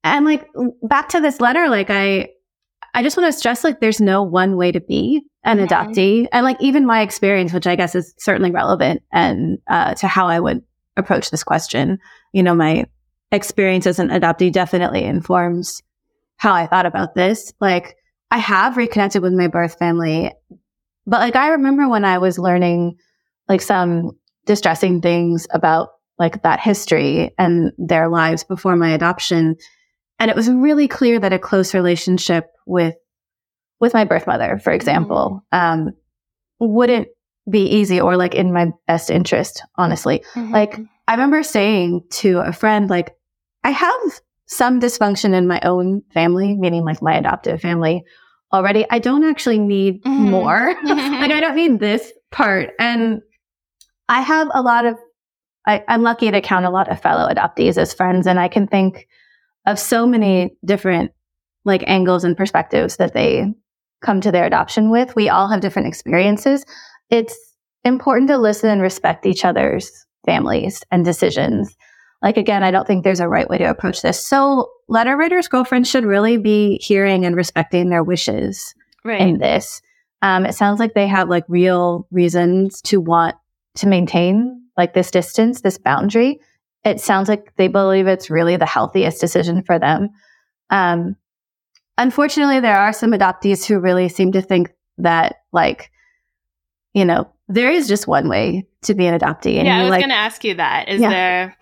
[0.04, 0.46] And like
[0.82, 2.30] back to this letter, like I,
[2.94, 6.26] I just want to stress like there's no one way to be an adoptee.
[6.32, 10.26] And like even my experience, which I guess is certainly relevant and uh, to how
[10.26, 10.62] I would
[10.96, 11.98] approach this question,
[12.32, 12.86] you know, my
[13.32, 15.82] experience as an adoptee definitely informs
[16.36, 17.52] how I thought about this.
[17.60, 17.96] Like
[18.30, 20.32] I have reconnected with my birth family
[21.08, 22.96] but like I remember when I was learning
[23.48, 24.12] like some
[24.46, 29.56] distressing things about like that history and their lives before my adoption.
[30.18, 32.94] And it was really clear that a close relationship with
[33.80, 35.88] with my birth mother, for example, mm-hmm.
[35.88, 35.94] um,
[36.60, 37.08] wouldn't
[37.48, 40.24] be easy or like in my best interest, honestly.
[40.34, 40.52] Mm-hmm.
[40.52, 43.16] Like I remember saying to a friend, like,
[43.64, 48.04] I have some dysfunction in my own family, meaning like my adoptive family,
[48.52, 48.86] already.
[48.90, 50.30] I don't actually need mm-hmm.
[50.30, 50.74] more.
[50.84, 52.70] like I don't need this part.
[52.78, 53.20] And
[54.08, 54.96] I have a lot of,
[55.66, 58.26] I, I'm lucky to count a lot of fellow adoptees as friends.
[58.26, 59.06] And I can think
[59.66, 61.12] of so many different
[61.64, 63.52] like angles and perspectives that they
[64.00, 65.14] come to their adoption with.
[65.14, 66.64] We all have different experiences.
[67.10, 67.36] It's
[67.84, 69.90] important to listen and respect each other's
[70.24, 71.76] families and decisions
[72.22, 74.24] like again, I don't think there's a right way to approach this.
[74.24, 78.74] So letter writers' girlfriends should really be hearing and respecting their wishes
[79.04, 79.20] right.
[79.20, 79.82] in this.
[80.22, 83.36] Um, it sounds like they have like real reasons to want
[83.76, 86.40] to maintain like this distance, this boundary.
[86.84, 90.10] It sounds like they believe it's really the healthiest decision for them.
[90.70, 91.16] Um,
[91.96, 95.90] unfortunately, there are some adoptees who really seem to think that like,
[96.94, 99.56] you know, there is just one way to be an adoptee.
[99.56, 100.88] And yeah, I was like, going to ask you that.
[100.88, 101.10] Is yeah.
[101.10, 101.56] there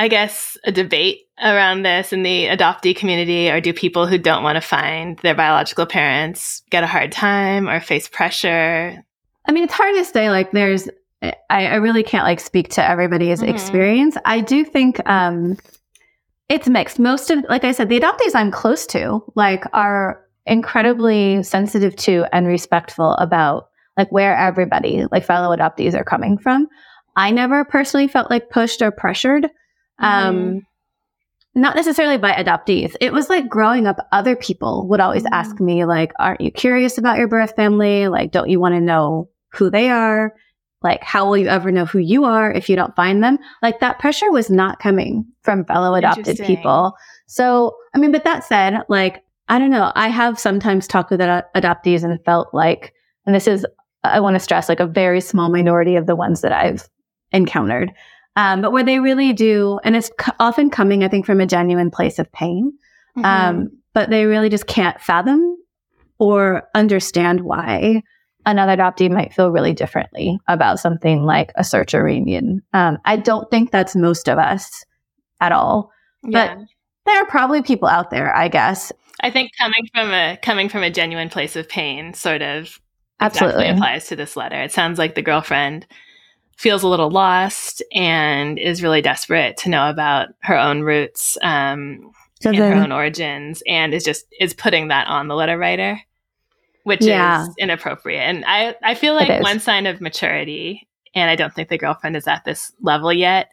[0.00, 4.42] I guess, a debate around this in the adoptee community, or do people who don't
[4.42, 9.04] want to find their biological parents get a hard time or face pressure?
[9.44, 10.30] I mean, it's hard to say.
[10.30, 10.88] Like, there's,
[11.22, 13.50] I, I really can't like speak to everybody's mm-hmm.
[13.50, 14.16] experience.
[14.24, 15.58] I do think um,
[16.48, 16.98] it's mixed.
[16.98, 22.24] Most of, like I said, the adoptees I'm close to, like, are incredibly sensitive to
[22.32, 26.68] and respectful about like where everybody, like fellow adoptees, are coming from.
[27.16, 29.50] I never personally felt like pushed or pressured.
[30.00, 30.58] Um, mm-hmm.
[31.60, 32.96] not necessarily by adoptees.
[33.00, 35.34] It was like growing up, other people would always mm-hmm.
[35.34, 38.08] ask me, like, aren't you curious about your birth family?
[38.08, 40.34] Like, don't you want to know who they are?
[40.82, 43.38] Like, how will you ever know who you are if you don't find them?
[43.60, 46.94] Like, that pressure was not coming from fellow adopted people.
[47.26, 49.92] So, I mean, but that said, like, I don't know.
[49.94, 52.94] I have sometimes talked with ad- adoptees and felt like,
[53.26, 53.66] and this is,
[54.04, 56.88] I want to stress, like a very small minority of the ones that I've
[57.32, 57.92] encountered
[58.40, 61.46] Um, but where they really do, and it's c- often coming, I think, from a
[61.46, 62.72] genuine place of pain.
[63.16, 63.24] Mhm.
[63.24, 65.56] Um, but they really just can't fathom
[66.18, 68.02] or understand why
[68.46, 72.62] another adoptee might feel really differently about something like a search or reunion.
[72.72, 74.84] Um, I don't think that's most of us
[75.40, 75.90] at all,
[76.22, 76.54] Yeah.
[76.54, 76.64] but
[77.06, 78.92] there are probably people out there, I guess.
[79.22, 82.78] I think coming from a coming from a genuine place of pain sort of
[83.20, 83.68] Absolutely.
[83.68, 84.60] applies to this letter.
[84.62, 85.86] It sounds like the girlfriend
[86.60, 92.12] feels a little lost and is really desperate to know about her own roots um,
[92.42, 95.98] So and her own origins, and is just is putting that on the letter writer,
[96.82, 97.44] which Yeah.
[97.44, 98.20] is inappropriate.
[98.22, 102.14] And I I feel like one sign of maturity, and I don't think the girlfriend
[102.14, 103.48] is at this level yet,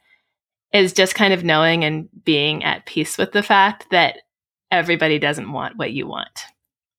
[0.74, 4.17] is just kind of knowing and being at peace with the fact that
[4.70, 6.41] everybody doesn't want what you want.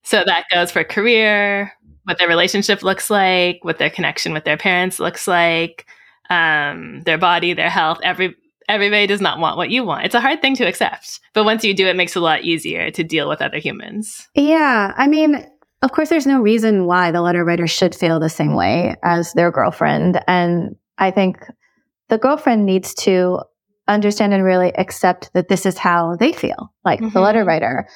[0.05, 1.71] So that goes for career,
[2.05, 5.85] what their relationship looks like, what their connection with their parents looks like,
[6.31, 7.99] um, their body, their health.
[8.03, 8.35] Every
[8.69, 10.05] everybody does not want what you want.
[10.05, 12.43] It's a hard thing to accept, but once you do, it makes it a lot
[12.45, 14.29] easier to deal with other humans.
[14.35, 14.93] Yeah.
[14.97, 15.43] I mean,
[15.81, 19.33] of course, there's no reason why the letter writer should feel the same way as
[19.33, 20.21] their girlfriend.
[20.29, 21.39] And I think
[22.09, 23.41] the girlfriend needs to
[23.87, 27.23] understand and really accept that this is how they feel, like the Mhm.
[27.23, 27.89] letter writer.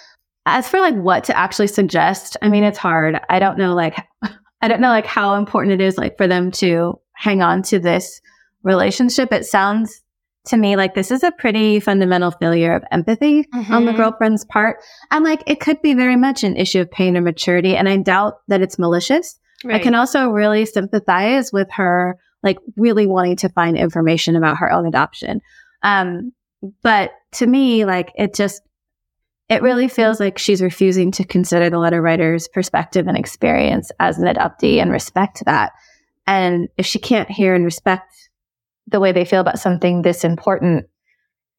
[0.47, 3.21] As for like what to actually suggest, I mean, it's hard.
[3.29, 3.97] I don't know, like,
[4.62, 7.79] I don't know, like, how important it is, like, for them to hang on to
[7.79, 8.20] this
[8.62, 9.33] relationship.
[9.33, 10.03] It sounds
[10.46, 13.96] to me like this is a pretty fundamental failure of empathy on the Mhm.
[13.96, 14.79] girlfriend's part.
[15.12, 17.77] And like it could be very much an issue of pain or maturity.
[17.77, 19.38] And I doubt that it's malicious.
[19.64, 24.72] I can also really sympathize with her, like really wanting to find information about her
[24.72, 25.40] own adoption.
[25.85, 26.33] Um,
[26.83, 28.62] but to me, like it just,
[29.48, 34.18] it really feels like she's refusing to consider the letter writer's perspective and experience as
[34.18, 35.70] an adoptee and respect that.
[36.26, 38.12] And if she can't hear and respect
[38.87, 40.87] the way they feel about something this important,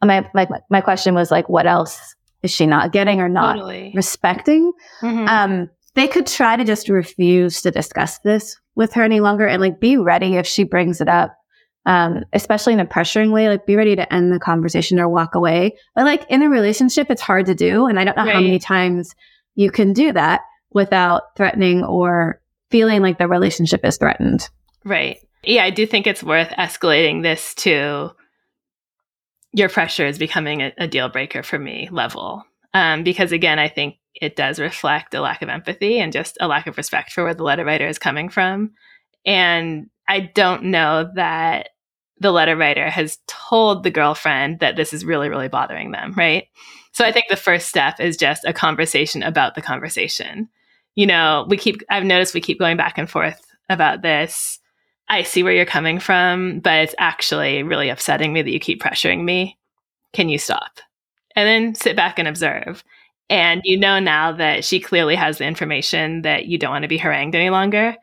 [0.03, 3.91] my, my, my question was like, what else is she not getting or not Totally.
[3.95, 4.71] respecting?
[5.01, 5.27] Mhm.
[5.27, 9.61] Um, they could try to just refuse to discuss this with her any longer and
[9.61, 11.35] like be ready if she brings it up.
[11.85, 15.35] Um, especially in a pressuring way, like be ready to end the conversation or walk
[15.35, 15.75] away.
[15.95, 17.87] But like in a relationship, it's hard to do.
[17.87, 19.13] And I don't know how many times
[19.55, 22.39] you can do that without threatening or
[22.73, 24.49] feeling like the relationship is threatened.
[24.83, 25.19] Right.
[25.43, 28.09] Yeah, I do think it's worth escalating this to
[29.51, 32.43] your pressure is becoming a, a deal breaker for me level.
[32.73, 36.47] Um, because again, I think it does reflect a lack of empathy and just a
[36.47, 38.71] lack of respect for where the letter writer is coming from.
[39.23, 41.69] And I don't know that
[42.17, 46.47] the letter writer has told the girlfriend that this is really, really bothering them, right?
[46.91, 50.49] So I think the first step is just a conversation about the conversation.
[50.95, 54.59] You know, we keep, I've noticed we keep going back and forth about this.
[55.09, 58.81] I see where you're coming from, but it's actually really upsetting me that you keep
[58.81, 59.57] pressuring me.
[60.13, 60.79] Can you stop?
[61.35, 62.83] And then sit back and observe.
[63.29, 66.89] And you know now that she clearly has the information that you don't want to
[66.89, 67.95] be harangued any longer.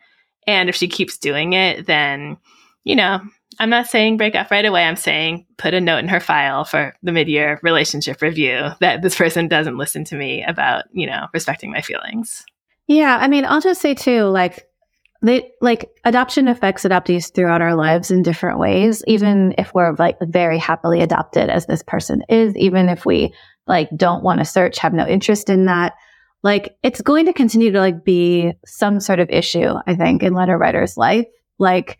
[0.46, 2.36] And if she keeps doing it, then,
[2.84, 3.20] you know,
[3.58, 4.84] I'm not saying break up right away.
[4.84, 9.02] I'm saying put a note in her file for the mid year relationship review that
[9.02, 12.44] this person doesn't listen to me about, you know, respecting my feelings.
[12.90, 14.66] Yeah, I mean, I'll just say too, like
[15.22, 19.04] they like adoption affects adoptees throughout our lives in different ways.
[19.06, 19.60] Even mm-hmm.
[19.60, 23.32] if we're like very happily adopted as this person is, even if we
[23.68, 25.92] like don't want to search, have no interest in that,
[26.42, 29.72] like it's going to continue to like be some sort of issue.
[29.86, 31.26] I think in letter writer's life,
[31.60, 31.96] like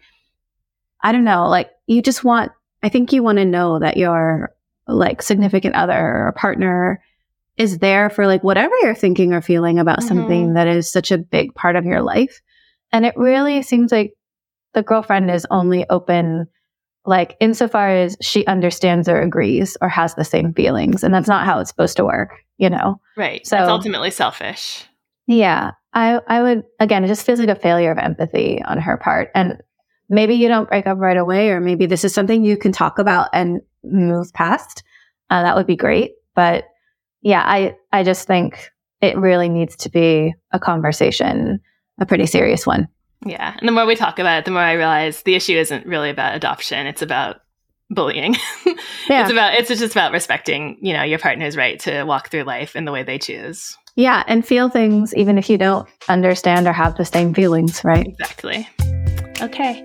[1.01, 2.51] I don't know, like you just want.
[2.83, 4.53] I think you want to know that your
[4.89, 7.01] like significant other or partner
[7.61, 10.09] is there for like whatever you're thinking or feeling about Mhm.
[10.09, 12.41] something that is such a big part of your life.
[12.93, 14.15] And it really seems like
[14.73, 16.47] the girlfriend is only open,
[17.05, 21.05] like insofar as she understands or agrees or has the same feelings.
[21.05, 22.99] And that's not how it's supposed to work, you know?
[23.17, 23.47] Right.
[23.47, 24.87] So- That's ultimately selfish.
[25.27, 25.73] Yeah.
[25.93, 29.31] I, I would, again, it just feels like a failure of empathy on her part.
[29.35, 29.61] And
[30.09, 32.99] maybe you don't break up right away, or maybe this is something you can talk
[32.99, 34.83] about and move past.
[35.29, 36.13] Uh, that would be great.
[36.35, 36.65] But
[37.23, 41.61] yeah, I, I just think it really needs to be a conversation,
[41.99, 42.89] a pretty serious one.
[43.25, 43.55] Yeah.
[43.59, 46.11] And the more we talk about it, the more I realize the issue isn't really
[46.11, 46.87] about adoption.
[46.87, 47.41] It's about
[47.91, 48.37] bullying.
[49.09, 49.23] Yeah.
[49.23, 52.77] It's about it's just about respecting, you know, your partner's right to walk through life
[52.77, 53.77] in the way they choose.
[53.97, 54.23] Yeah.
[54.29, 58.07] And feel things even if you don't understand or have the same feelings, right?
[58.07, 58.69] Exactly.
[59.41, 59.83] Okay.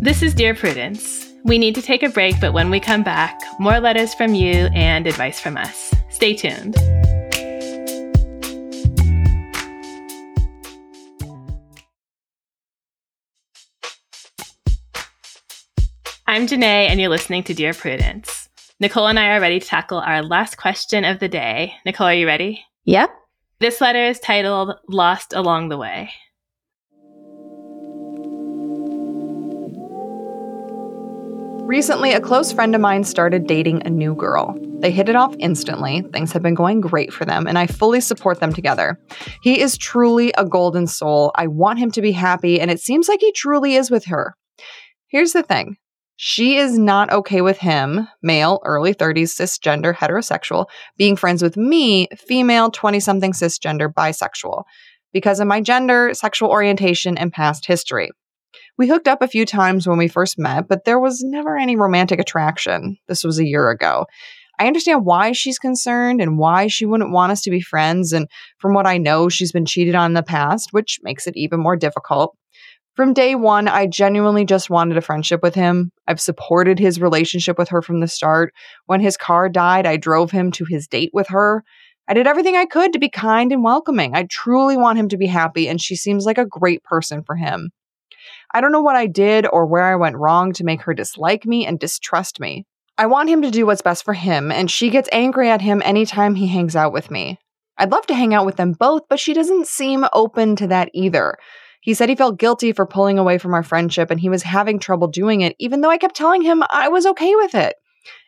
[0.00, 1.32] This is Dear Prudence.
[1.44, 4.68] We need to take a break, but when we come back, more letters from you
[4.74, 5.94] and advice from us.
[6.18, 6.74] Stay tuned.
[16.26, 18.48] I'm Jenée, and you're listening to Dear Prudence.
[18.80, 21.74] Nicole and I are ready to tackle our last question of the day.
[21.86, 22.64] Nicole, are you ready?
[22.84, 23.10] Yep.
[23.60, 26.10] This letter is titled Lost Along the Way.
[31.68, 34.58] Recently, a close friend of mine started dating a new girl.
[34.80, 36.00] They hit it off instantly.
[36.14, 38.98] Things have been going great for them, and I fully support them together.
[39.42, 41.30] He is truly a golden soul.
[41.34, 44.34] I want him to be happy, and it seems like he truly is with her.
[45.08, 45.76] Here's the thing
[46.16, 52.08] she is not okay with him, male, early 30s, cisgender, heterosexual, being friends with me,
[52.16, 54.64] female, 20 something, cisgender, bisexual,
[55.12, 58.08] because of my gender, sexual orientation, and past history.
[58.76, 61.76] We hooked up a few times when we first met, but there was never any
[61.76, 62.96] romantic attraction.
[63.08, 64.06] This was a year ago.
[64.60, 68.12] I understand why she's concerned and why she wouldn't want us to be friends.
[68.12, 68.28] And
[68.58, 71.60] from what I know, she's been cheated on in the past, which makes it even
[71.60, 72.36] more difficult.
[72.96, 75.92] From day one, I genuinely just wanted a friendship with him.
[76.08, 78.52] I've supported his relationship with her from the start.
[78.86, 81.62] When his car died, I drove him to his date with her.
[82.08, 84.16] I did everything I could to be kind and welcoming.
[84.16, 87.36] I truly want him to be happy, and she seems like a great person for
[87.36, 87.70] him.
[88.52, 91.44] I don't know what I did or where I went wrong to make her dislike
[91.44, 92.66] me and distrust me.
[92.96, 95.82] I want him to do what's best for him, and she gets angry at him
[95.84, 97.38] anytime he hangs out with me.
[97.76, 100.90] I'd love to hang out with them both, but she doesn't seem open to that
[100.92, 101.36] either.
[101.80, 104.78] He said he felt guilty for pulling away from our friendship and he was having
[104.80, 107.76] trouble doing it, even though I kept telling him I was okay with it.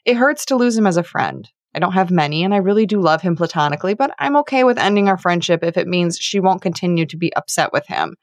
[0.05, 1.49] It hurts to lose him as a friend.
[1.75, 4.79] I don't have many, and I really do love him platonically, but I'm okay with
[4.79, 8.17] ending our friendship if it means she won't continue to be upset with him.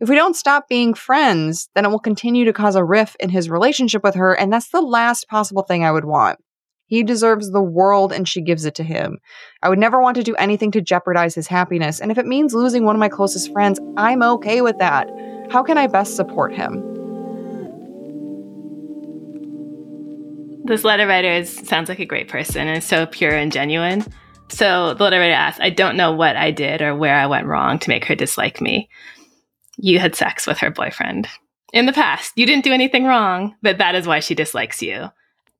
[0.00, 3.30] If we don't stop being friends, then it will continue to cause a rift in
[3.30, 6.38] his relationship with her, and that's the last possible thing I would want.
[6.86, 9.18] He deserves the world and she gives it to him.
[9.60, 12.54] I would never want to do anything to jeopardize his happiness, and if it means
[12.54, 15.10] losing one of my closest friends, I'm okay with that.
[15.50, 16.84] How can I best support him?
[20.64, 24.04] This letter writer is, sounds like a great person and so pure and genuine.
[24.50, 27.46] So the letter writer asks, I don't know what I did or where I went
[27.46, 28.88] wrong to make her dislike me
[29.78, 31.28] you had sex with her boyfriend
[31.72, 32.32] in the past.
[32.36, 35.08] You didn't do anything wrong, but that is why she dislikes you.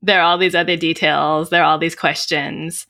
[0.03, 2.87] There are all these other details, there are all these questions.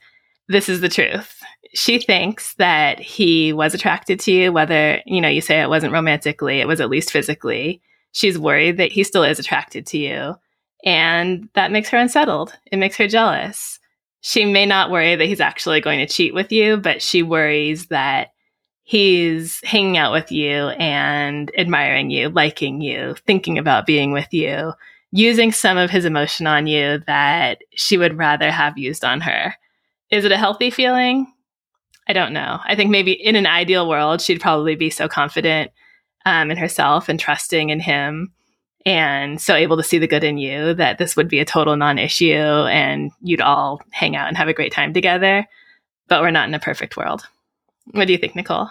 [0.49, 1.43] This is the truth.
[1.75, 5.93] She thinks that he was attracted to you, whether, you know, you say it wasn't
[5.93, 7.83] romantically, it was at least physically.
[8.13, 10.35] She's worried that he still is attracted to you.
[10.85, 12.57] And that makes her unsettled.
[12.73, 13.79] It makes her jealous.
[14.21, 17.87] She may not worry that he's actually going to cheat with you, but she worries
[17.87, 18.29] that
[18.89, 24.73] he's hanging out with you and admiring you, liking you, thinking about being with you,
[25.13, 29.55] using some of his emotion on you that she would rather have used on her.
[30.11, 31.31] Is it a healthy feeling?
[32.09, 32.61] I don't know.
[32.65, 35.71] I think maybe in an ideal world, she'd probably be so confident
[36.25, 38.33] um, in herself and trusting in him
[38.87, 41.77] and so able to see the good in you that this would be a total
[41.77, 45.47] non issue and you'd all hang out and have a great time together.
[46.07, 47.29] But we're not in a perfect world.
[47.93, 48.69] What do you think, Nicole?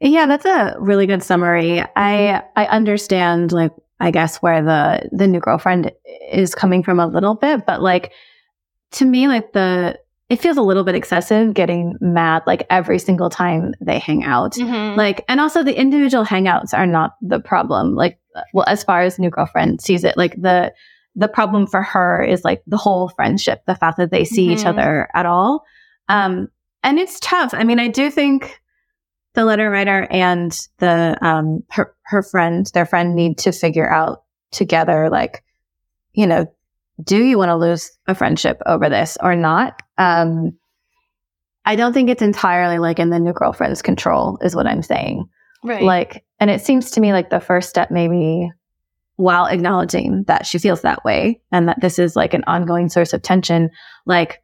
[0.00, 1.82] Yeah, that's a really good summary.
[1.96, 5.92] I I understand like I guess where the the new girlfriend
[6.30, 8.12] is coming from a little bit, but like
[8.92, 9.98] to me like the
[10.28, 14.52] it feels a little bit excessive getting mad like every single time they hang out.
[14.52, 14.98] Mm-hmm.
[14.98, 17.94] Like and also the individual hangouts are not the problem.
[17.94, 18.18] Like
[18.52, 20.74] well as far as new girlfriend sees it, like the
[21.14, 24.58] the problem for her is like the whole friendship, the fact that they see mm-hmm.
[24.58, 25.64] each other at all.
[26.10, 26.48] Um
[26.86, 27.52] and it's tough.
[27.52, 28.60] I mean, I do think
[29.34, 34.22] the letter writer and the um her her friend, their friend need to figure out
[34.52, 35.42] together like
[36.14, 36.46] you know,
[37.02, 39.82] do you want to lose a friendship over this or not?
[39.98, 40.56] Um
[41.66, 45.28] I don't think it's entirely like in the new girlfriend's control is what I'm saying.
[45.64, 45.82] Right.
[45.82, 48.50] Like and it seems to me like the first step maybe
[49.16, 53.12] while acknowledging that she feels that way and that this is like an ongoing source
[53.12, 53.70] of tension,
[54.04, 54.40] like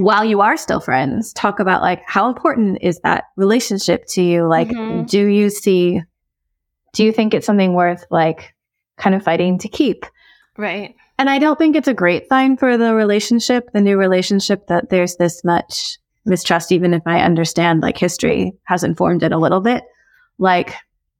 [0.00, 4.48] while you are still friends, talk about like how important is that relationship to you?
[4.48, 5.04] Like, mm-hmm.
[5.04, 6.02] do you see,
[6.94, 8.54] do you think it's something worth like
[8.96, 10.06] kind of fighting to keep?
[10.56, 10.94] Right.
[11.18, 14.88] And I don't think it's a great sign for the relationship, the new relationship, that
[14.88, 19.60] there's this much mistrust, even if I understand like history has informed it a little
[19.60, 19.84] bit.
[20.38, 20.74] Like,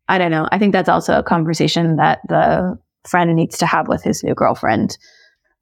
[0.09, 0.49] I don't know.
[0.51, 4.35] I think that's also a conversation that the friend needs to have with his new
[4.35, 4.97] girlfriend.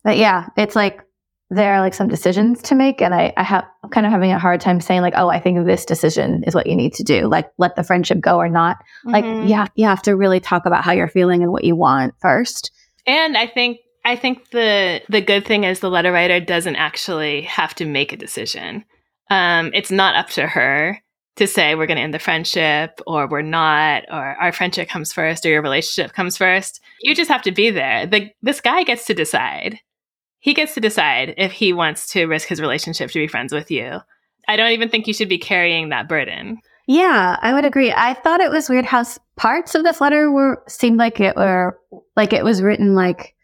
[0.05, 1.03] But yeah, it's like
[1.51, 4.33] there are like some decisions to make and I, I have I'm kind of having
[4.33, 7.05] a hard time saying like oh i think this decision is what you need to
[7.05, 8.77] do like let the friendship go or not
[9.07, 9.11] mm-hmm.
[9.11, 12.15] like yeah you have to really talk about how you're feeling and what you want
[12.21, 12.71] first
[13.07, 17.43] and i think i think the the good thing is the letter writer doesn't actually
[17.43, 18.85] have to make a decision
[19.31, 21.01] um it's not up to her
[21.37, 25.13] to say we're going to end the friendship or we're not or our friendship comes
[25.13, 28.07] first or your relationship comes first You just have to be there.
[28.07, 29.79] The, this guy gets to decide.
[30.41, 33.71] He gets to decide if he wants to risk his relationship to be friends with
[33.71, 33.99] you.
[34.47, 36.59] I don't even think you should be carrying that burden.
[36.87, 37.93] Yeah, I would agree.
[37.93, 41.37] I thought it was weird how s- parts of this letter were seemed like it
[41.37, 41.79] were
[42.17, 43.35] like it was written like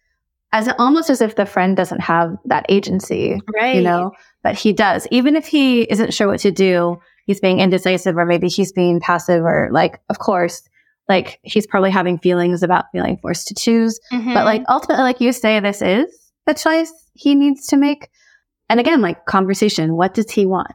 [0.52, 3.76] as almost as if the friend doesn't have that agency, Right.
[3.76, 5.06] You know, but he does.
[5.10, 9.00] Even if he isn't sure what to do, he's being indecisive, or maybe he's being
[9.00, 10.62] passive, or like, of course,
[11.08, 13.98] like he's probably having feelings about feeling forced to choose.
[14.12, 14.32] Mhm.
[14.32, 16.06] But like ultimately, like you say, this is
[16.46, 18.08] the choice he needs to make.
[18.68, 20.72] And again, like conversation, what does he want?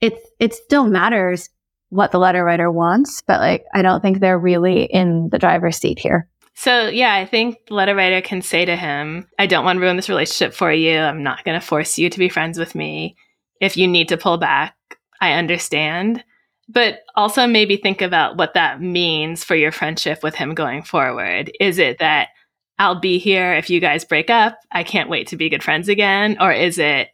[0.00, 1.50] It it still matters
[1.90, 5.76] what the letter writer wants, but like I don't think they're really in the driver's
[5.76, 6.28] seat here.
[6.60, 9.80] So, yeah, I think the letter writer can say to him, I don't want to
[9.80, 10.98] ruin this relationship for you.
[10.98, 13.16] I'm not going to force you to be friends with me.
[13.60, 14.74] If you need to pull back,
[15.20, 16.24] I understand.
[16.68, 21.52] But also maybe think about what that means for your friendship with him going forward.
[21.60, 22.30] Is it that
[22.78, 24.58] I'll be here if you guys break up?
[24.70, 26.36] I can't wait to be good friends again.
[26.40, 27.08] Or is it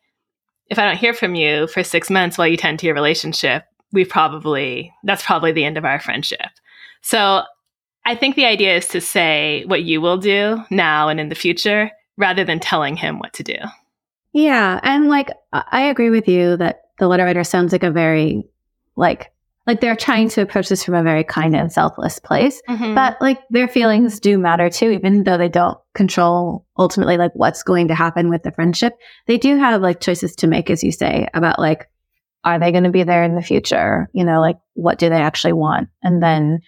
[0.69, 3.65] if I don't hear from you for six months while you tend to your relationship,
[3.93, 6.49] we probably, that's probably the end of our friendship.
[7.03, 7.43] So
[8.05, 11.35] I think the idea is to say what you will do now and in the
[11.35, 13.57] future rather than telling him what to do.
[14.33, 18.45] Yeah, and like I agree with you that the letter writer sounds like a very
[18.97, 19.33] like
[19.67, 22.61] like they're trying to approach this from a very kind and selfless place.
[22.69, 22.95] Mhm.
[22.95, 27.63] But like their feelings do matter too, even though they don't control ultimately like what's
[27.63, 28.95] going to happen with the friendship.
[29.27, 31.89] They do have like choices to make, as you say, about like,
[32.45, 34.09] are they going to be there in the future?
[34.13, 35.89] You know, like what do they actually want?
[36.03, 36.61] And then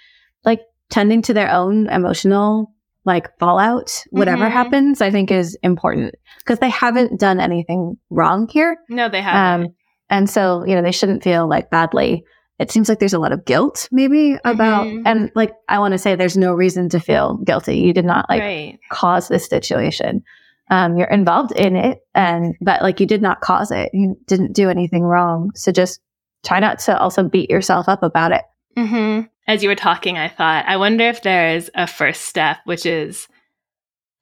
[0.45, 2.73] like tending to their own emotional
[3.05, 4.51] like fallout, whatever Mhm.
[4.53, 8.79] happens, I think is important because they haven't done anything wrong here.
[8.89, 9.67] No, they haven't.
[9.69, 9.75] Um,
[10.11, 12.25] and so, you know, they shouldn't feel like badly.
[12.59, 15.03] It seems like there's a lot of guilt maybe about, Mhm.
[15.05, 17.79] and like, I want to say there's no reason to feel guilty.
[17.79, 18.79] You did not like right.
[18.91, 20.23] cause this situation.
[20.71, 23.91] Um, you're involved in it and, but like you did not cause it.
[23.93, 25.51] You didn't do anything wrong.
[25.55, 26.01] So just
[26.45, 28.43] try not to also beat yourself up about it.
[28.77, 32.57] hmm As you were talking, I thought, I wonder if there is a first step,
[32.65, 33.29] which is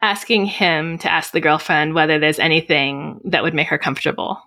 [0.02, 4.38] asking him to ask the girlfriend whether there's anything that would make her comfortable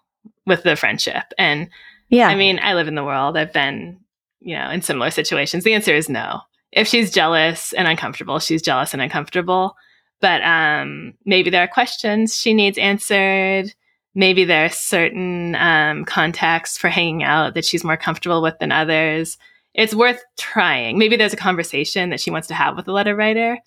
[0.46, 1.24] with the friendship.
[1.38, 1.70] And
[2.10, 2.28] Yeah.
[2.28, 3.38] I mean, I live in the world.
[3.38, 4.00] I've been,
[4.40, 5.64] you know, in similar situations.
[5.64, 6.42] The answer is no.
[6.72, 9.76] If she's jealous and uncomfortable, she's jealous and uncomfortable.
[10.20, 13.74] But um, maybe there are questions she needs answered.
[14.16, 18.72] Maybe there are certain um, contexts for hanging out that she's more comfortable with than
[18.72, 19.38] others.
[19.76, 20.98] It's worth trying.
[20.98, 23.60] Maybe there's a conversation that she wants to have with the letter writer.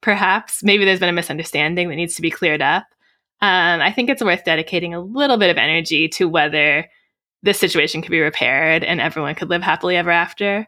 [0.00, 0.62] Perhaps.
[0.62, 2.84] Maybe there's been a misunderstanding that needs to be cleared up.
[3.40, 6.86] Um, I think it's worth dedicating a little bit of energy to whether
[7.46, 10.66] this situation could be repaired and everyone could live happily ever after.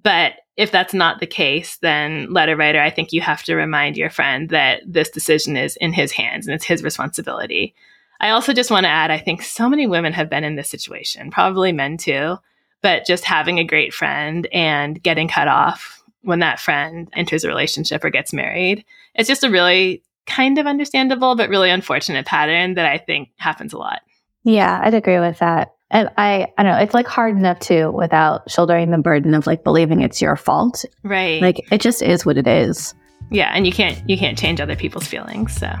[0.00, 3.96] But if that's not the case, then letter writer, I think you have to remind
[3.96, 7.74] your friend that this decision is in his hands and it's his responsibility.
[8.20, 10.68] I also just want to add, I think so many women have been in this
[10.68, 12.36] situation, probably men too,
[12.82, 17.48] but just having a great friend and getting cut off when that friend enters a
[17.48, 18.84] relationship or gets married.
[19.14, 23.72] It's just a really kind of understandable, but really unfortunate pattern that I think happens
[23.72, 24.02] a lot.
[24.44, 25.72] Yeah, I'd agree with that.
[25.90, 29.46] And I, I don't know, it's like hard enough too without shouldering the burden of
[29.46, 30.84] like believing it's your fault.
[31.02, 31.40] Right.
[31.40, 32.94] Like it just is what it is.
[33.30, 35.54] Yeah, and you can't you can't change other people's feelings.
[35.54, 35.74] So,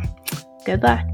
[0.64, 1.04] good luck.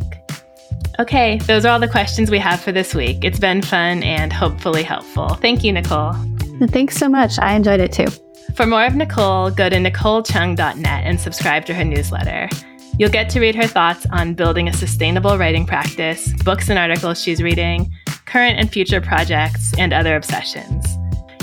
[0.98, 3.24] Okay, those are all the questions we have for this week.
[3.24, 5.28] It's been fun and hopefully helpful.
[5.34, 6.12] Thank you, Nicole.
[6.68, 7.38] Thanks so much.
[7.38, 8.06] I enjoyed it too.
[8.54, 12.48] For more of Nicole, go to nicolechung.net and subscribe to her newsletter.
[12.98, 17.20] You'll get to read her thoughts on building a sustainable writing practice, books and articles
[17.20, 17.92] she's reading,
[18.26, 20.86] current and future projects, and other obsessions.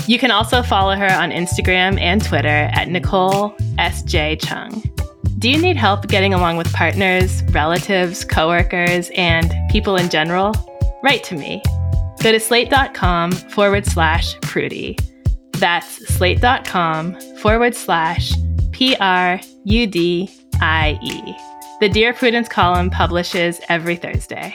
[0.06, 4.36] You can also follow her on Instagram and Twitter at Nicole S.J.
[4.36, 4.82] Chung.
[5.38, 10.54] Do you need help getting along with partners, relatives, coworkers, and people in general?
[11.02, 11.62] Write to me.
[12.22, 14.98] Go to slate.com forward slash Prudie.
[15.52, 18.32] That's slate.com forward slash
[18.70, 20.30] P R U D
[20.62, 21.36] I E.
[21.80, 24.54] The Dear Prudence column publishes every Thursday.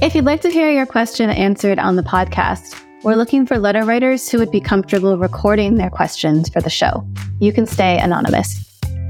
[0.00, 3.84] If you'd like to hear your question answered on the podcast, we're looking for letter
[3.84, 7.04] writers who would be comfortable recording their questions for the show.
[7.40, 8.64] You can stay anonymous.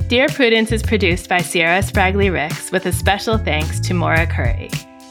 [0.07, 4.71] Dear Prudence is produced by Sierra Spragley Ricks with a special thanks to Maura Currie.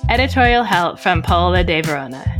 [0.10, 2.36] Editorial help from Paola De Verona.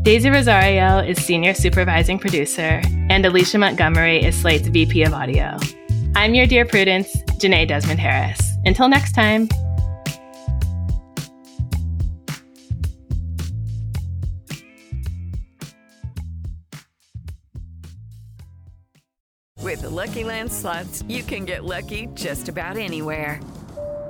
[0.00, 2.80] Daisy Rosario is senior supervising producer,
[3.10, 5.58] and Alicia Montgomery is Slate's VP of audio.
[6.14, 8.56] I'm your Dear Prudence, Jenée Desmond Harris.
[8.64, 9.48] Until next time.
[19.62, 23.40] With the Lucky Land slots, you can get lucky just about anywhere.